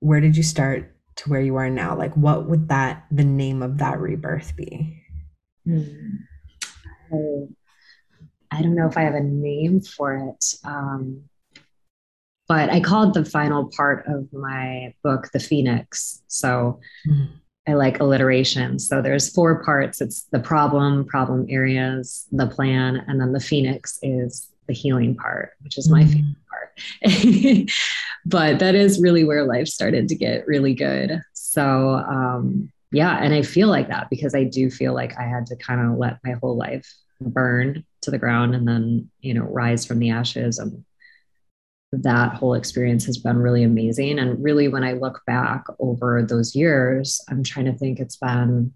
[0.01, 1.97] where did you start to where you are now?
[1.97, 5.03] Like what would that the name of that rebirth be?
[5.65, 6.17] Hmm.
[8.51, 11.25] I, don't know if i have a name for it um,
[12.49, 16.23] but i called the final part of my book the phoenix.
[16.27, 17.29] So mm.
[17.67, 18.79] i like alliteration.
[18.79, 20.01] So there's four parts.
[20.03, 25.51] It's the problem problem areas the plan and then the phoenix is the healing part
[25.63, 26.13] which is my mm.
[26.13, 26.63] favorite part
[28.25, 31.21] but that is really where life started to get really good.
[31.33, 35.47] So, um, yeah, and I feel like that because I do feel like I had
[35.47, 39.45] to kind of let my whole life burn to the ground and then, you know,
[39.45, 40.85] rise from the ashes and
[41.93, 44.19] that whole experience has been really amazing.
[44.19, 48.73] And really, when I look back over those years, I'm trying to think it's been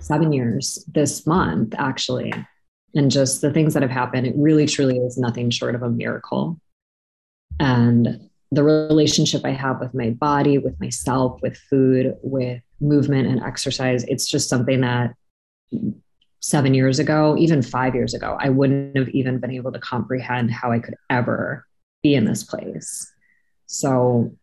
[0.00, 2.32] seven years this month, actually.
[2.94, 5.90] And just the things that have happened, it really truly is nothing short of a
[5.90, 6.60] miracle.
[7.58, 13.42] And the relationship I have with my body, with myself, with food, with movement and
[13.42, 15.14] exercise, it's just something that
[16.40, 20.50] seven years ago, even five years ago, I wouldn't have even been able to comprehend
[20.50, 21.66] how I could ever
[22.02, 23.10] be in this place.
[23.66, 24.36] So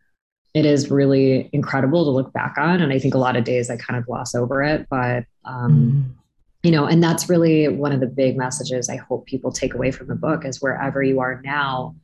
[0.53, 2.81] it is really incredible to look back on.
[2.81, 6.13] And I think a lot of days I kind of gloss over it, but, um,
[6.17, 6.20] mm.
[6.63, 9.91] You know, and that's really one of the big messages I hope people take away
[9.91, 11.95] from the book is wherever you are now,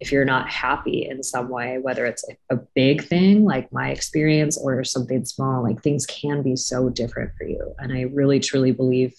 [0.00, 4.56] if you're not happy in some way, whether it's a big thing like my experience
[4.56, 7.74] or something small, like things can be so different for you.
[7.78, 9.14] And I really truly believe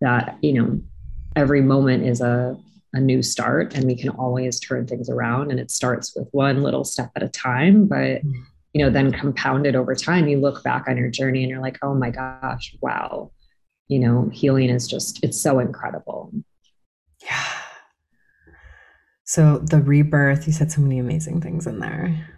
[0.00, 0.80] that you know
[1.34, 2.56] every moment is a
[2.92, 6.62] a new start and we can always turn things around and it starts with one
[6.62, 8.32] little step at a time but mm.
[8.72, 11.78] you know then compounded over time you look back on your journey and you're like
[11.82, 13.30] oh my gosh wow
[13.88, 16.32] you know healing is just it's so incredible.
[17.22, 17.44] Yeah.
[19.24, 22.28] So the rebirth you said so many amazing things in there.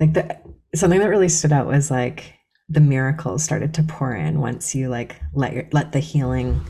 [0.00, 0.38] Like the
[0.74, 2.34] something that really stood out was like
[2.68, 6.60] the miracles started to pour in once you like let your let the healing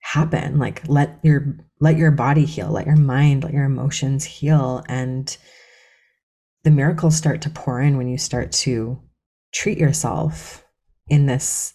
[0.00, 0.58] happen.
[0.58, 4.84] Like let your let your body heal let your mind let your emotions heal.
[4.88, 5.36] And
[6.64, 9.00] the miracles start to pour in when you start to
[9.52, 10.64] treat yourself
[11.08, 11.74] in this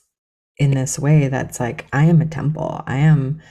[0.58, 2.84] in this way that's like i am a temple.
[2.86, 3.42] I am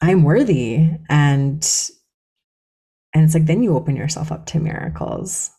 [0.00, 0.90] i am worthy.
[1.08, 1.62] And
[3.14, 5.50] and it's like then you open yourself up to miracles.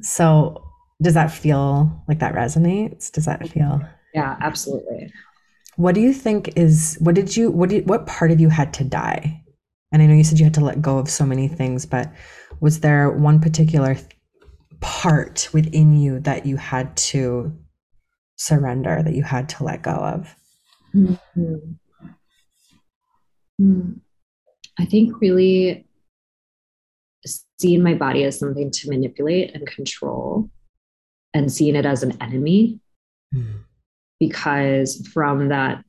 [0.00, 0.64] So
[1.00, 3.10] does that feel like that resonates?
[3.10, 3.80] Does that feel
[4.14, 5.12] yeah absolutely.
[5.76, 8.72] What do you think is what did you what did what part of you had
[8.74, 9.42] to die?
[9.92, 12.12] And I know you said you had to let go of so many things, but
[12.60, 13.96] was there one particular
[14.80, 17.56] part within you that you had to
[18.36, 20.34] surrender, that you had to let go of?
[20.94, 21.54] Mm-hmm.
[23.58, 23.92] Hmm.
[24.78, 25.86] I think really
[27.58, 30.50] seeing my body as something to manipulate and control
[31.32, 32.80] and seeing it as an enemy.
[33.34, 33.64] Mm
[34.20, 35.84] because from that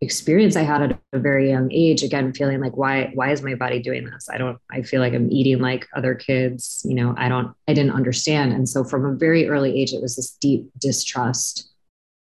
[0.00, 3.54] experience I had at a very young age, again, feeling like, why, why is my
[3.54, 4.28] body doing this?
[4.30, 7.74] I don't, I feel like I'm eating like other kids, you know, I don't, I
[7.74, 8.52] didn't understand.
[8.52, 11.70] And so from a very early age, it was this deep distrust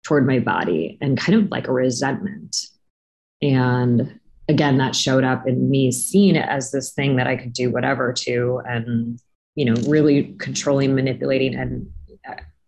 [0.08, 2.56] toward my body and kind of like a resentment.
[3.42, 7.52] And again, that showed up in me seeing it as this thing that I could
[7.52, 9.20] do whatever to, and,
[9.54, 11.86] you know, really controlling, manipulating, and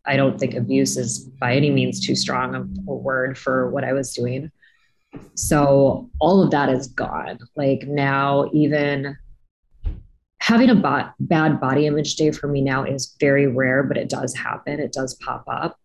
[0.04, 3.84] I don't think abuse is by any means too strong a, a word for what
[3.84, 4.50] I was doing.
[5.34, 7.38] So all of that is gone.
[7.56, 9.16] Like now, even
[10.40, 14.10] having a bot, bad body image day for me now is very rare, but it
[14.10, 14.78] does happen.
[14.78, 15.79] It does pop up.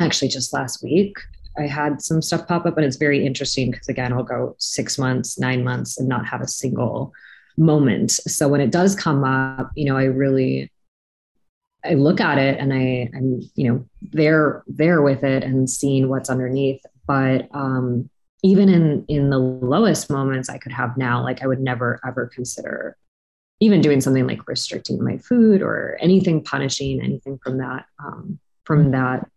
[0.00, 1.16] Actually, just last week,
[1.58, 4.98] I had some stuff pop up, and it's very interesting because, again, I'll go six
[4.98, 7.12] months, nine months, and not have a single
[7.56, 8.10] moment.
[8.12, 10.72] So when it does come up, you know, I really
[11.84, 16.08] I look at it and I, I'm, you know, there, there with it and seeing
[16.08, 16.82] what's underneath.
[17.06, 18.10] But um,
[18.42, 22.26] even in in the lowest moments I could have now, like I would never ever
[22.26, 22.96] consider
[23.60, 28.92] even doing something like restricting my food or anything punishing, anything from that um, from
[28.92, 29.28] that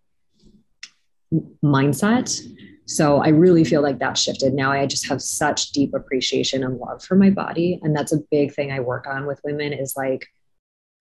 [1.64, 2.40] mindset.
[2.86, 4.54] So I really feel like that shifted.
[4.54, 8.20] Now I just have such deep appreciation and love for my body, and that's a
[8.30, 9.74] big thing I work on with women.
[9.74, 10.28] Is like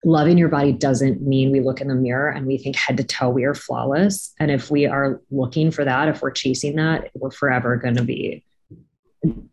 [0.05, 3.05] loving your body doesn't mean we look in the mirror and we think head to
[3.05, 4.33] toe we are flawless.
[4.41, 8.03] And if we are looking for that, if we're chasing that, we're forever going to
[8.03, 8.45] be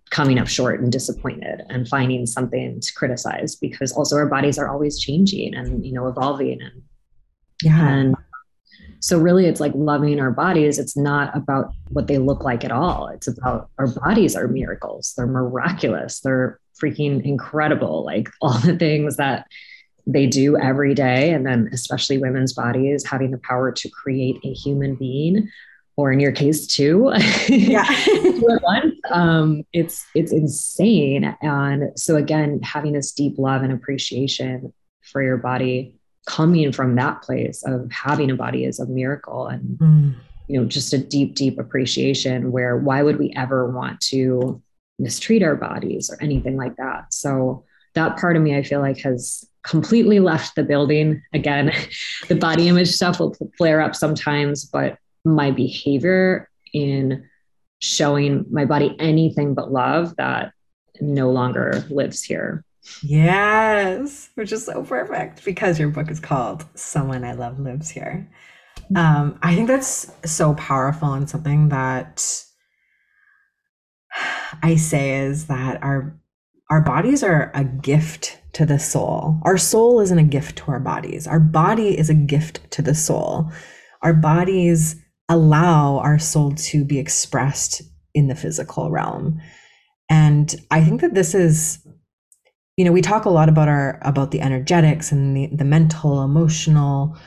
[0.10, 4.68] coming up short and disappointed and finding something to criticize because also our bodies are
[4.68, 6.82] always changing and you know evolving and
[7.62, 8.16] yeah and
[9.00, 10.78] so really it's like loving our bodies.
[10.78, 13.08] It's not about what they look like at all.
[13.08, 15.14] It's about our bodies are miracles.
[15.16, 16.20] They're miraculous.
[16.20, 19.47] They're freaking incredible like all the things that
[20.06, 21.32] they do every day.
[21.32, 25.50] And then especially women's bodies having the power to create a human being
[25.95, 27.12] or in your case two
[27.50, 27.84] yeah.
[29.12, 31.36] um, it's it's insane.
[31.41, 35.99] And so again having this deep love and appreciation for your body
[36.30, 40.14] coming from that place of having a body is a miracle and mm.
[40.48, 44.62] you know just a deep deep appreciation where why would we ever want to
[45.00, 47.64] mistreat our bodies or anything like that so
[47.96, 51.22] that part of me i feel like has completely left the building.
[51.34, 51.72] Again,
[52.28, 57.28] the body image stuff will flare up sometimes, but my behavior in
[57.80, 60.54] showing my body anything but love that
[61.02, 62.64] no longer lives here.
[63.04, 68.30] Yes, which is so perfect because your book is called Someone I Love Lives Here.
[68.96, 72.44] Um, I think that's so powerful and something that
[74.64, 76.20] I say is that our
[76.72, 79.40] our bodies are a gift to the soul.
[79.44, 81.26] Our soul isn't a gift to our bodies.
[81.26, 83.52] Our body is a gift to the soul.
[84.04, 84.96] Our bodies
[85.30, 87.82] allow our soul to be expressed
[88.14, 89.42] in the physical realm.
[90.10, 91.80] And I think that this is
[92.80, 96.24] you know, we talk a lot about our about the energetics and the, the mental,
[96.24, 97.18] emotional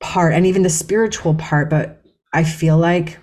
[0.00, 3.18] part and even the spiritual part, but I feel like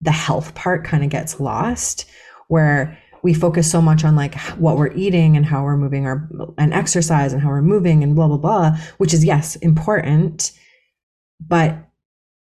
[0.00, 2.08] the health part kind of gets lost
[2.46, 6.28] where we focus so much on like what we're eating and how we're moving our
[6.58, 10.52] and exercise and how we're moving and blah blah blah which is yes important
[11.44, 11.76] but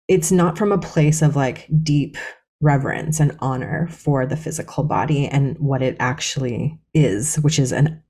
[0.06, 2.16] it's not from a place of like deep
[2.60, 8.00] reverence and honor for the physical body and what it actually is which is an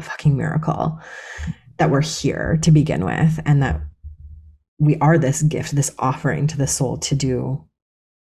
[0.00, 0.98] a fucking miracle
[1.78, 3.80] that we're here to begin with and that
[4.78, 7.62] we are this gift this offering to the soul to do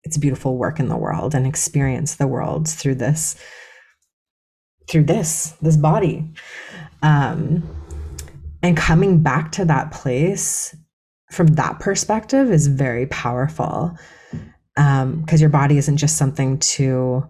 [0.03, 3.37] its beautiful work in the world and experience the world through this
[4.89, 6.29] through this this body.
[7.03, 7.63] Um
[8.63, 10.77] and coming back to that place
[11.31, 13.97] from that perspective is very powerful
[14.77, 17.29] um because your body isn't just something to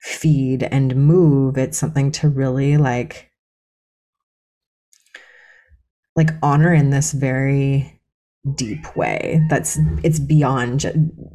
[0.00, 1.56] feed and move.
[1.56, 3.31] It's something to really like
[6.16, 8.00] like honor in this very
[8.54, 10.84] deep way that's it's beyond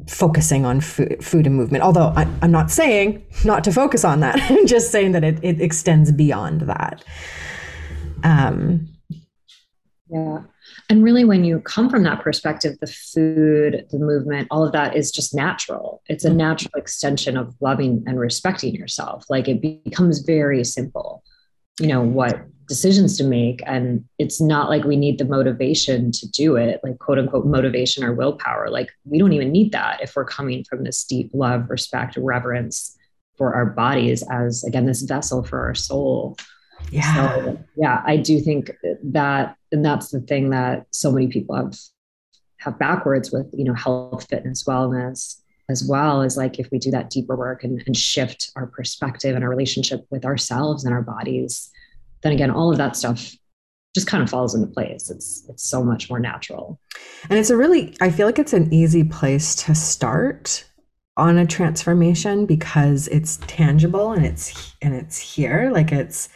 [0.08, 1.82] focusing on food, food and movement.
[1.82, 4.38] Although I, am not saying not to focus on that.
[4.50, 7.04] I'm just saying that it, it extends beyond that.
[8.22, 8.88] Um
[10.10, 10.42] yeah.
[10.90, 14.94] And really when you come from that perspective the food the movement all of that
[14.94, 16.02] is just natural.
[16.06, 19.24] It's a natural extension of loving and respecting yourself.
[19.30, 21.24] Like it becomes very simple
[21.80, 26.30] you know what decisions to make and it's not like we need the motivation to
[26.30, 28.68] do it like quote unquote motivation or willpower.
[28.70, 32.96] Like we don't even need that if we're coming from this deep love respect reverence
[33.36, 36.36] for our bodies as again this vessel for our soul.
[36.92, 37.34] Yeah.
[37.34, 38.70] So, yeah i do think
[39.02, 41.74] that and that's the thing that so many people have
[42.58, 46.90] have backwards with you know health fitness wellness as well as like if we do
[46.90, 51.02] that deeper work and, and shift our perspective and our relationship with ourselves and our
[51.02, 51.70] bodies
[52.22, 53.34] then again, all of that stuff
[53.94, 55.10] just kind of falls into place.
[55.10, 56.80] It's it's so much more natural.
[57.28, 60.64] And it's a really I feel like it's an easy place to start
[61.16, 65.70] on a transformation because it's tangible and it's and it's here.
[65.72, 66.28] Like it's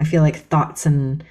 [0.00, 1.24] I feel like thoughts and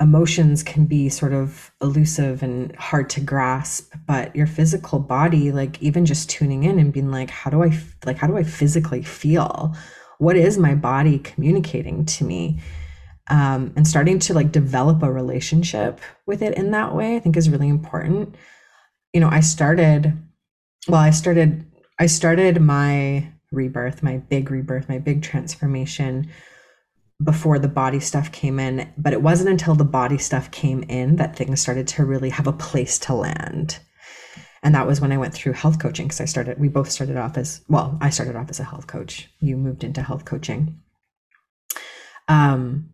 [0.00, 5.80] emotions can be sort of elusive and hard to grasp but your physical body like
[5.82, 7.70] even just tuning in and being like how do i
[8.06, 9.76] like how do i physically feel
[10.16, 12.58] what is my body communicating to me
[13.30, 17.36] um, and starting to like develop a relationship with it in that way i think
[17.36, 18.34] is really important.
[19.14, 20.12] You know i started
[20.88, 21.64] well i started
[21.98, 26.30] i started my rebirth my big rebirth my big transformation
[27.22, 31.16] before the body stuff came in but it wasn't until the body stuff came in
[31.16, 33.78] that things started to really have a place to land.
[34.62, 37.16] And that was when i went through health coaching because i started we both started
[37.16, 39.28] off as well i started off as a health coach.
[39.40, 40.80] You moved into health coaching.
[42.28, 42.90] Um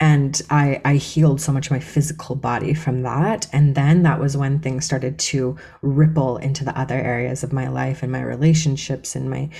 [0.00, 3.48] and I, I healed so much of my physical body from that.
[3.52, 7.68] And then that was when things started to ripple into the other areas of my
[7.68, 9.50] life and my relationships and my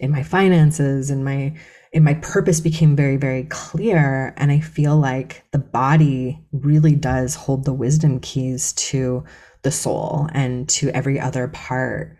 [0.00, 1.56] in my finances and my
[1.92, 4.34] and my purpose became very very clear.
[4.36, 9.24] And i feel like the body really does hold the wisdom keys to
[9.62, 12.18] the soul and to every other part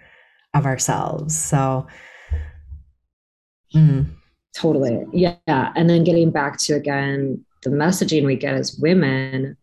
[0.55, 1.37] of ourselves.
[1.37, 1.89] So
[3.75, 4.07] mm.
[4.55, 5.05] totally.
[5.13, 5.37] Yeah.
[5.49, 9.57] And then getting back to again the messaging we get as women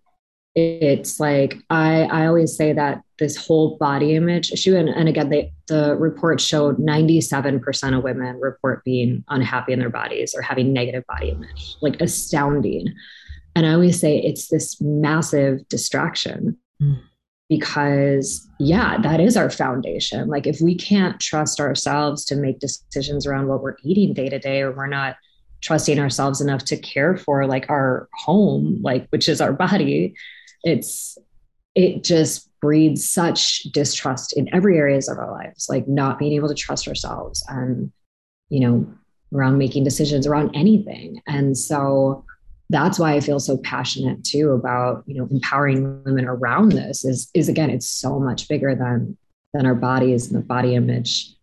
[0.53, 5.29] it's like I, I always say that this whole body image issue and, and again
[5.29, 10.73] they, the report showed 97% of women report being unhappy in their bodies or having
[10.73, 12.93] negative body image like astounding
[13.55, 16.99] and i always say it's this massive distraction mm.
[17.47, 23.25] because yeah that is our foundation like if we can't trust ourselves to make decisions
[23.25, 25.15] around what we're eating day to day or we're not
[25.61, 30.13] trusting ourselves enough to care for like our home like which is our body
[30.63, 31.17] it's
[31.75, 36.47] it just breeds such distrust in every areas of our lives like not being able
[36.47, 37.91] to trust ourselves and
[38.49, 38.85] you know
[39.33, 41.21] around making decisions around anything.
[41.27, 42.25] And so
[42.69, 47.29] that's why i feel so passionate too about you know empowering women around this is
[47.33, 49.17] is again it's so much bigger than
[49.53, 51.35] than our bodies and the body image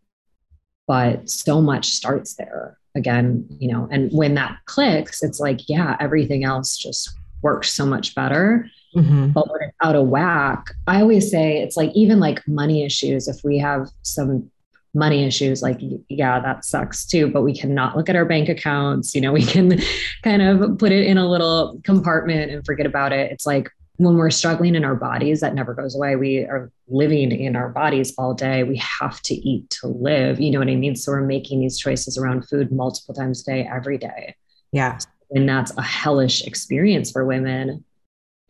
[0.87, 5.97] but so much starts there again, you know, and when that clicks, it's like, yeah,
[6.01, 8.69] everything else just works so much better.
[8.95, 9.29] Mm-hmm.
[9.29, 13.29] But when it's out of whack, I always say it's like even like money issues.
[13.29, 14.51] If we have some
[14.95, 15.79] money issues, like,
[16.09, 19.15] yeah, that sucks too, but we cannot look at our bank accounts.
[19.15, 19.81] You know, we can
[20.23, 23.31] kind of put it in a little compartment and forget about it.
[23.31, 26.15] It's like when we're struggling in our bodies, that never goes away.
[26.15, 28.63] We are living in our bodies all day.
[28.63, 30.41] We have to eat to live.
[30.41, 30.95] You know what I mean?
[30.95, 34.37] So we're making these choices around food multiple times a day, every day.
[34.71, 34.99] Yeah.
[35.33, 37.85] And that's a hellish experience for women.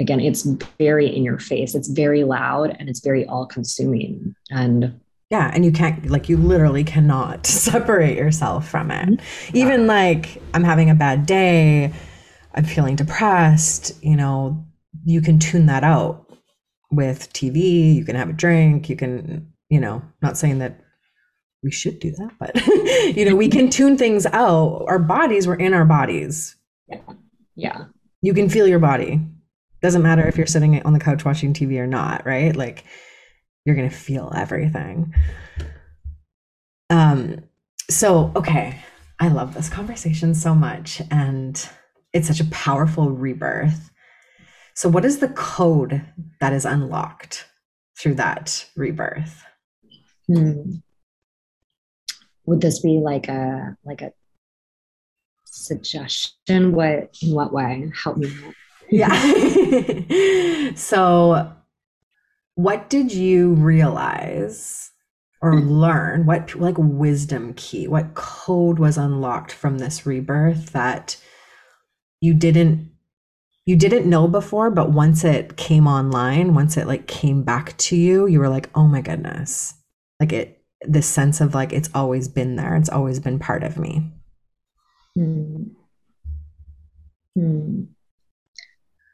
[0.01, 0.42] Again, it's
[0.78, 4.34] very in your face, it's very loud, and it's very all consuming.
[4.51, 9.20] And yeah, and you can't, like, you literally cannot separate yourself from it.
[9.55, 11.92] Even like, I'm having a bad day,
[12.55, 14.64] I'm feeling depressed, you know,
[15.05, 16.26] you can tune that out
[16.90, 17.94] with TV.
[17.94, 18.88] You can have a drink.
[18.88, 20.80] You can, you know, not saying that
[21.62, 22.55] we should do that, but
[23.16, 24.84] you know, we can tune things out.
[24.86, 26.57] Our bodies, we're in our bodies.
[26.88, 27.01] Yeah.
[27.57, 27.84] Yeah.
[28.22, 29.20] You can feel your body.
[29.82, 32.55] Doesn't matter if you're sitting on the couch watching TV or not, right?
[32.55, 32.84] Like
[33.64, 35.14] you're going to feel everything.
[36.90, 37.44] Um
[37.90, 38.80] so okay,
[39.18, 41.68] I love this conversation so much and
[42.12, 43.90] it's such a powerful rebirth
[44.79, 46.07] so, what is the code
[46.39, 47.47] that is unlocked
[47.99, 49.45] through that rebirth?
[50.29, 50.74] Hmm.
[52.47, 54.12] Would this be like a like a
[55.47, 56.70] suggestion?
[56.70, 57.91] What in what way?
[58.05, 58.31] Help me.
[58.89, 59.11] yeah.
[60.76, 61.53] so,
[62.55, 64.93] what did you realize
[65.43, 66.24] or learn?
[66.24, 67.89] What like wisdom key?
[67.89, 71.16] What code was unlocked from this rebirth that
[72.20, 72.93] you didn't
[73.69, 77.97] you didn't know before, but once it came online, once it like came back to
[77.97, 79.75] you, you were like, oh my goodness.
[80.19, 82.77] Like it, this sense of like, it's always been there.
[82.77, 84.11] It's always been part of me.
[85.14, 85.64] Hmm.
[87.37, 87.83] Hmm.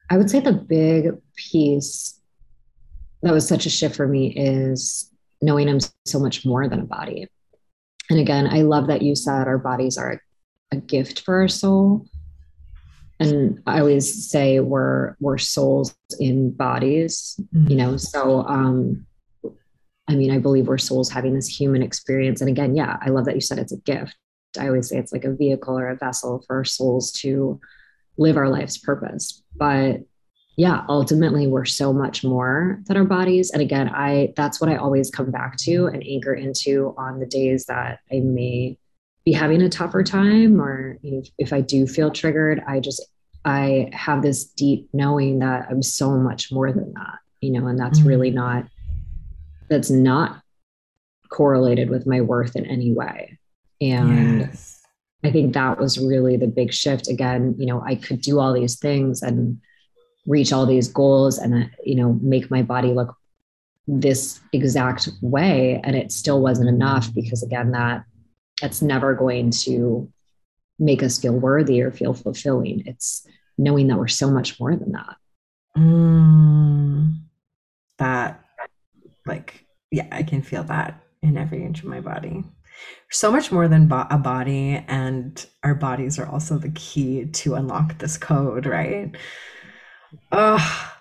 [0.09, 2.21] I would say the big piece
[3.23, 5.11] that was such a shift for me is
[5.43, 7.27] knowing I'm so much more than a body.
[8.09, 10.23] And again, I love that you said our bodies are
[10.71, 12.07] a gift for our soul
[13.21, 17.71] and I always say we're we're souls in bodies, mm-hmm.
[17.71, 17.97] you know.
[17.97, 19.07] So um
[20.07, 22.41] I mean, I believe we're souls having this human experience.
[22.41, 24.15] And again, yeah, I love that you said it's a gift.
[24.59, 27.59] I always say it's like a vehicle or a vessel for our souls to
[28.19, 29.43] live our life's purpose.
[29.57, 30.01] But
[30.57, 33.51] yeah, ultimately we're so much more than our bodies.
[33.51, 37.27] And again, I that's what I always come back to and anchor into on the
[37.27, 38.79] days that I may
[39.25, 43.03] be having a tougher time or know, if I do feel triggered, I just
[43.45, 47.79] I have this deep knowing that I'm so much more than that, you know, and
[47.79, 48.09] that's mm-hmm.
[48.09, 48.67] really not
[49.69, 50.41] that's not
[51.31, 53.39] correlated with my worth in any way.
[53.81, 54.83] And yes.
[55.25, 57.09] I think that was really the big shift.
[57.09, 59.61] Again, you know, I could do all these things and
[60.27, 63.17] reach all these goals and, you know, make my body look
[63.87, 65.81] this exact way.
[65.83, 68.05] And it still wasn't enough because, again, that
[68.61, 70.11] that's never going to
[70.79, 72.83] make us feel worthy or feel fulfilling.
[72.87, 73.27] It's
[73.59, 75.17] knowing that we're so much more than that.
[75.77, 77.21] Mm,
[77.99, 78.45] that,
[79.27, 82.45] like, yeah, I can feel that in every inch of my body.
[83.11, 87.55] So much more than bo- a body, and our bodies are also the key to
[87.55, 89.15] unlock this code, right?
[90.33, 90.93] Oh,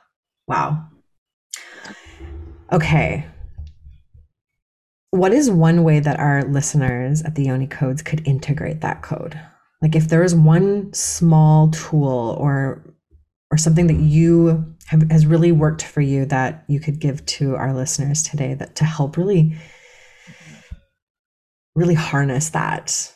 [0.48, 0.88] wow.
[2.72, 3.26] Okay,
[5.14, 9.40] what is one way that our listeners at the Yoni Codes could integrate that code?
[9.80, 12.84] Like if there is one small tool or
[13.52, 17.56] or something that you have has really worked for you that you could give to
[17.56, 19.56] our listeners today that to help really
[21.76, 23.14] really harness that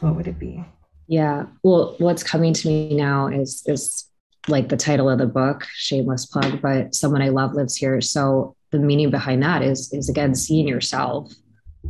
[0.00, 0.64] what would it be?
[1.06, 1.46] Yeah.
[1.62, 4.06] Well what's coming to me now is is
[4.48, 8.00] like the title of the book shameless plug but someone i love lives here.
[8.00, 11.32] So the meaning behind that is is again seeing yourself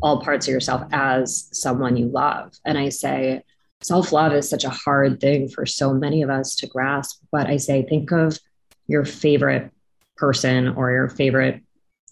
[0.03, 2.53] all parts of yourself as someone you love.
[2.65, 3.43] And i say
[3.83, 7.57] self-love is such a hard thing for so many of us to grasp but i
[7.57, 8.39] say think of
[8.89, 9.71] your favorite
[10.17, 11.63] person or your favorite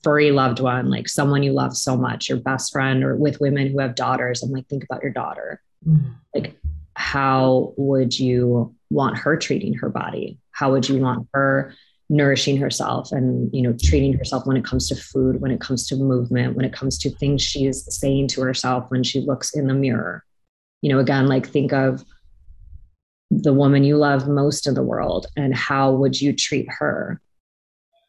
[0.03, 3.67] furry loved one like someone you love so much your best friend or with women
[3.67, 5.61] who have daughters and like think about your daughter.
[5.87, 6.15] Mm.
[6.35, 6.59] like
[6.99, 10.39] how would you want her treating her body?
[10.51, 11.73] How would you want her
[12.11, 15.87] nourishing herself and you know treating herself when it comes to food when it comes
[15.87, 19.67] to movement when it comes to things she's saying to herself when she looks in
[19.67, 20.25] the mirror.
[20.81, 22.05] You know again like think of
[23.31, 27.21] the woman you love most in the world and how would you treat her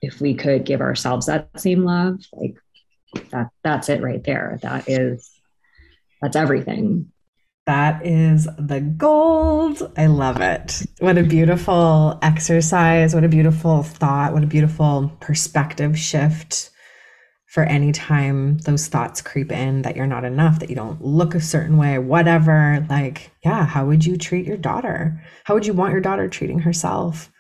[0.01, 2.21] if we could give ourselves that same love?
[2.31, 2.55] Like
[3.31, 4.59] that that's it right there.
[4.61, 5.29] That is
[6.21, 7.11] that's everything.
[7.69, 9.93] That is the gold.
[9.95, 10.81] I love it.
[11.01, 13.13] What a beautiful exercise.
[13.13, 14.33] What a beautiful thought.
[14.33, 16.71] What a beautiful perspective shift
[17.45, 21.35] for any time those thoughts creep in that you're not enough, that you don't look
[21.35, 22.83] a certain way, whatever.
[22.89, 25.21] Like, yeah, how would you treat your daughter?
[25.43, 27.31] How would you want your daughter treating herself?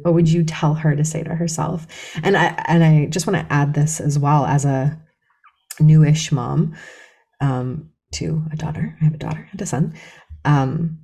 [0.00, 1.86] What would you tell her to say to herself?
[2.22, 4.98] And I and I just want to add this as well as a
[5.80, 6.74] newish mom
[7.42, 8.96] um, to a daughter.
[9.00, 9.94] I have a daughter and a son.
[10.44, 11.00] Um,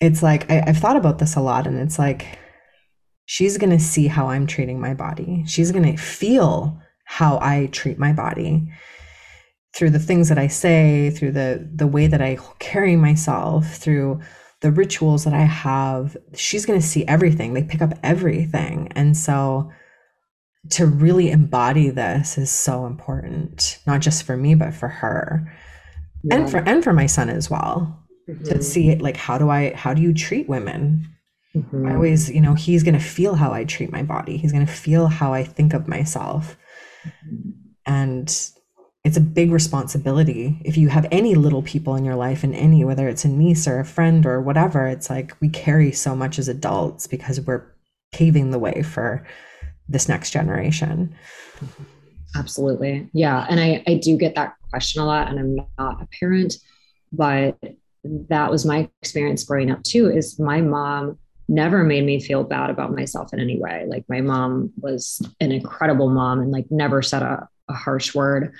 [0.00, 2.38] it's like I, I've thought about this a lot, and it's like
[3.24, 5.44] she's gonna see how I'm treating my body.
[5.46, 8.68] She's gonna feel how I treat my body
[9.74, 14.20] through the things that I say, through the the way that I carry myself, through
[14.60, 16.16] the rituals that I have.
[16.34, 17.54] She's going to see everything.
[17.54, 18.90] They pick up everything.
[18.96, 19.70] And so
[20.70, 25.52] to really embody this is so important, not just for me but for her.
[26.26, 26.36] Yeah.
[26.36, 28.02] And for and for my son as well.
[28.28, 28.44] Mm-hmm.
[28.44, 31.06] To see like how do I how do you treat women?
[31.54, 31.86] Mm-hmm.
[31.86, 34.36] I always, you know, he's going to feel how I treat my body.
[34.36, 36.56] He's going to feel how I think of myself
[37.86, 38.28] and
[39.04, 42.84] it's a big responsibility if you have any little people in your life and any
[42.84, 46.38] whether it's a niece or a friend or whatever it's like we carry so much
[46.38, 47.64] as adults because we're
[48.12, 49.24] paving the way for
[49.88, 51.14] this next generation
[52.34, 56.08] absolutely yeah and i i do get that question a lot and i'm not a
[56.18, 56.56] parent
[57.12, 57.58] but
[58.28, 62.70] that was my experience growing up too is my mom never made me feel bad
[62.70, 63.84] about myself in any way.
[63.86, 68.54] Like my mom was an incredible mom and like never said a, a harsh word,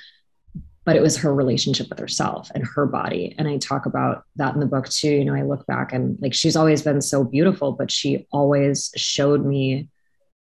[0.85, 3.35] but it was her relationship with herself and her body.
[3.39, 5.11] And I talk about that in the book too.
[5.11, 8.93] You know, I look back and like she's always been so beautiful, but she always
[8.95, 9.89] showed me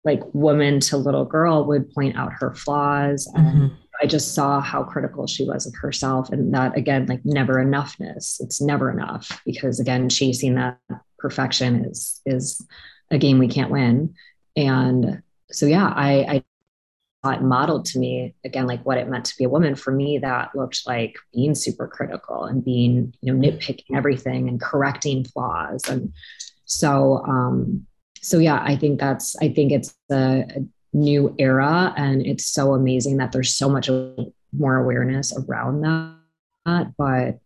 [0.04, 3.74] like woman to little girl would point out her flaws and mm-hmm.
[4.02, 8.40] I just saw how critical she was of herself and that again like never enoughness.
[8.40, 10.78] It's never enough because again chasing that
[11.18, 12.64] perfection is is
[13.10, 14.14] a game we can't win.
[14.56, 16.42] And so yeah i
[17.22, 20.18] i modeled to me again like what it meant to be a woman for me
[20.18, 25.88] that looked like being super critical and being you know nitpicking everything and correcting flaws.
[25.88, 26.12] And
[26.66, 27.86] so um
[28.20, 30.44] so yeah i think that's i think it's a
[30.94, 33.90] new era and it's so amazing that there's so much
[34.56, 37.40] more awareness around that but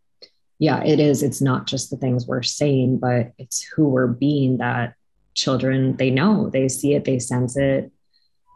[0.58, 1.22] yeah, it is.
[1.22, 4.94] It's not just the things we're saying, but it's who we're being that
[5.34, 7.92] children, they know, they see it, they sense it,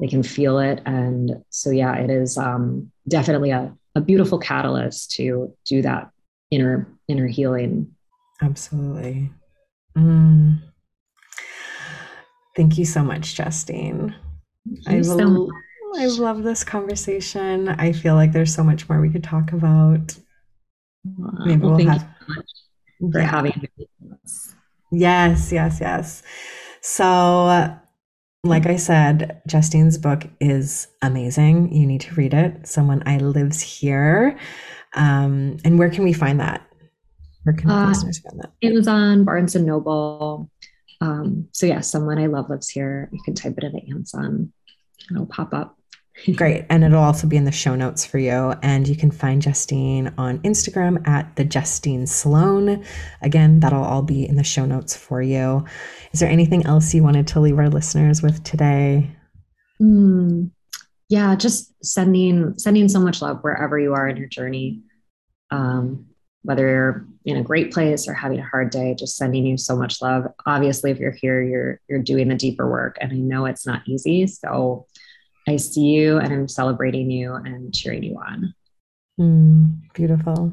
[0.00, 0.82] they can feel it.
[0.84, 6.10] And so, yeah, it is um, definitely a, a beautiful catalyst to do that
[6.50, 7.94] inner, inner healing.
[8.40, 9.30] Absolutely.
[9.96, 10.60] Mm.
[12.56, 14.14] Thank you so much, Justine.
[14.86, 15.50] I, so.
[15.94, 17.68] I love this conversation.
[17.68, 20.16] I feel like there's so much more we could talk about.
[21.44, 23.26] Maybe well, we'll have so for yeah.
[23.26, 23.68] having
[24.90, 26.22] Yes, yes, yes.
[26.80, 27.76] So,
[28.44, 31.72] like I said, Justine's book is amazing.
[31.72, 32.66] You need to read it.
[32.66, 34.38] Someone I lives here.
[34.94, 36.66] Um, and where can we find that?
[37.44, 38.52] Where can uh, listeners find that?
[38.60, 40.50] It was on Barnes and Noble.
[41.02, 43.10] Um, so yeah, someone I love lives here.
[43.12, 44.52] You can type it into Amazon
[45.08, 45.76] and it'll pop up.
[46.36, 46.64] Great.
[46.70, 48.54] And it'll also be in the show notes for you.
[48.62, 52.84] And you can find Justine on Instagram at the Justine Sloan.
[53.20, 55.64] Again, that'll all be in the show notes for you.
[56.12, 59.10] Is there anything else you wanted to leave our listeners with today?
[59.80, 60.50] Mm,
[61.08, 64.82] yeah, just sending sending so much love wherever you are in your journey.
[65.50, 66.06] Um,
[66.42, 69.76] whether you're in a great place or having a hard day, just sending you so
[69.76, 70.26] much love.
[70.46, 73.82] Obviously, if you're here, you're you're doing the deeper work, and I know it's not
[73.86, 74.26] easy.
[74.26, 74.86] So
[75.48, 78.54] I see you and I'm celebrating you and cheering you on.
[79.20, 80.52] Mm, beautiful.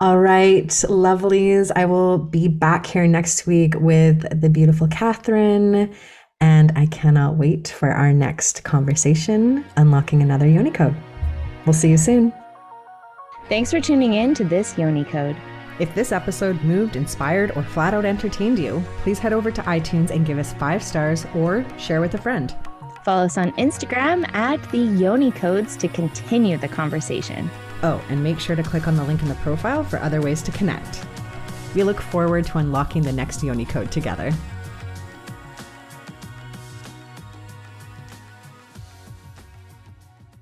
[0.00, 1.70] All right, lovelies.
[1.74, 5.94] I will be back here next week with the beautiful Catherine.
[6.40, 10.96] And I cannot wait for our next conversation, unlocking another Yoni code.
[11.64, 12.34] We'll see you soon.
[13.48, 15.36] Thanks for tuning in to this Yoni code.
[15.78, 20.10] If this episode moved, inspired, or flat out entertained you, please head over to iTunes
[20.10, 22.56] and give us five stars or share with a friend.
[23.04, 27.50] Follow us on Instagram at the Yoni Codes to continue the conversation.
[27.82, 30.40] Oh, and make sure to click on the link in the profile for other ways
[30.42, 31.04] to connect.
[31.74, 34.32] We look forward to unlocking the next Yoni Code together.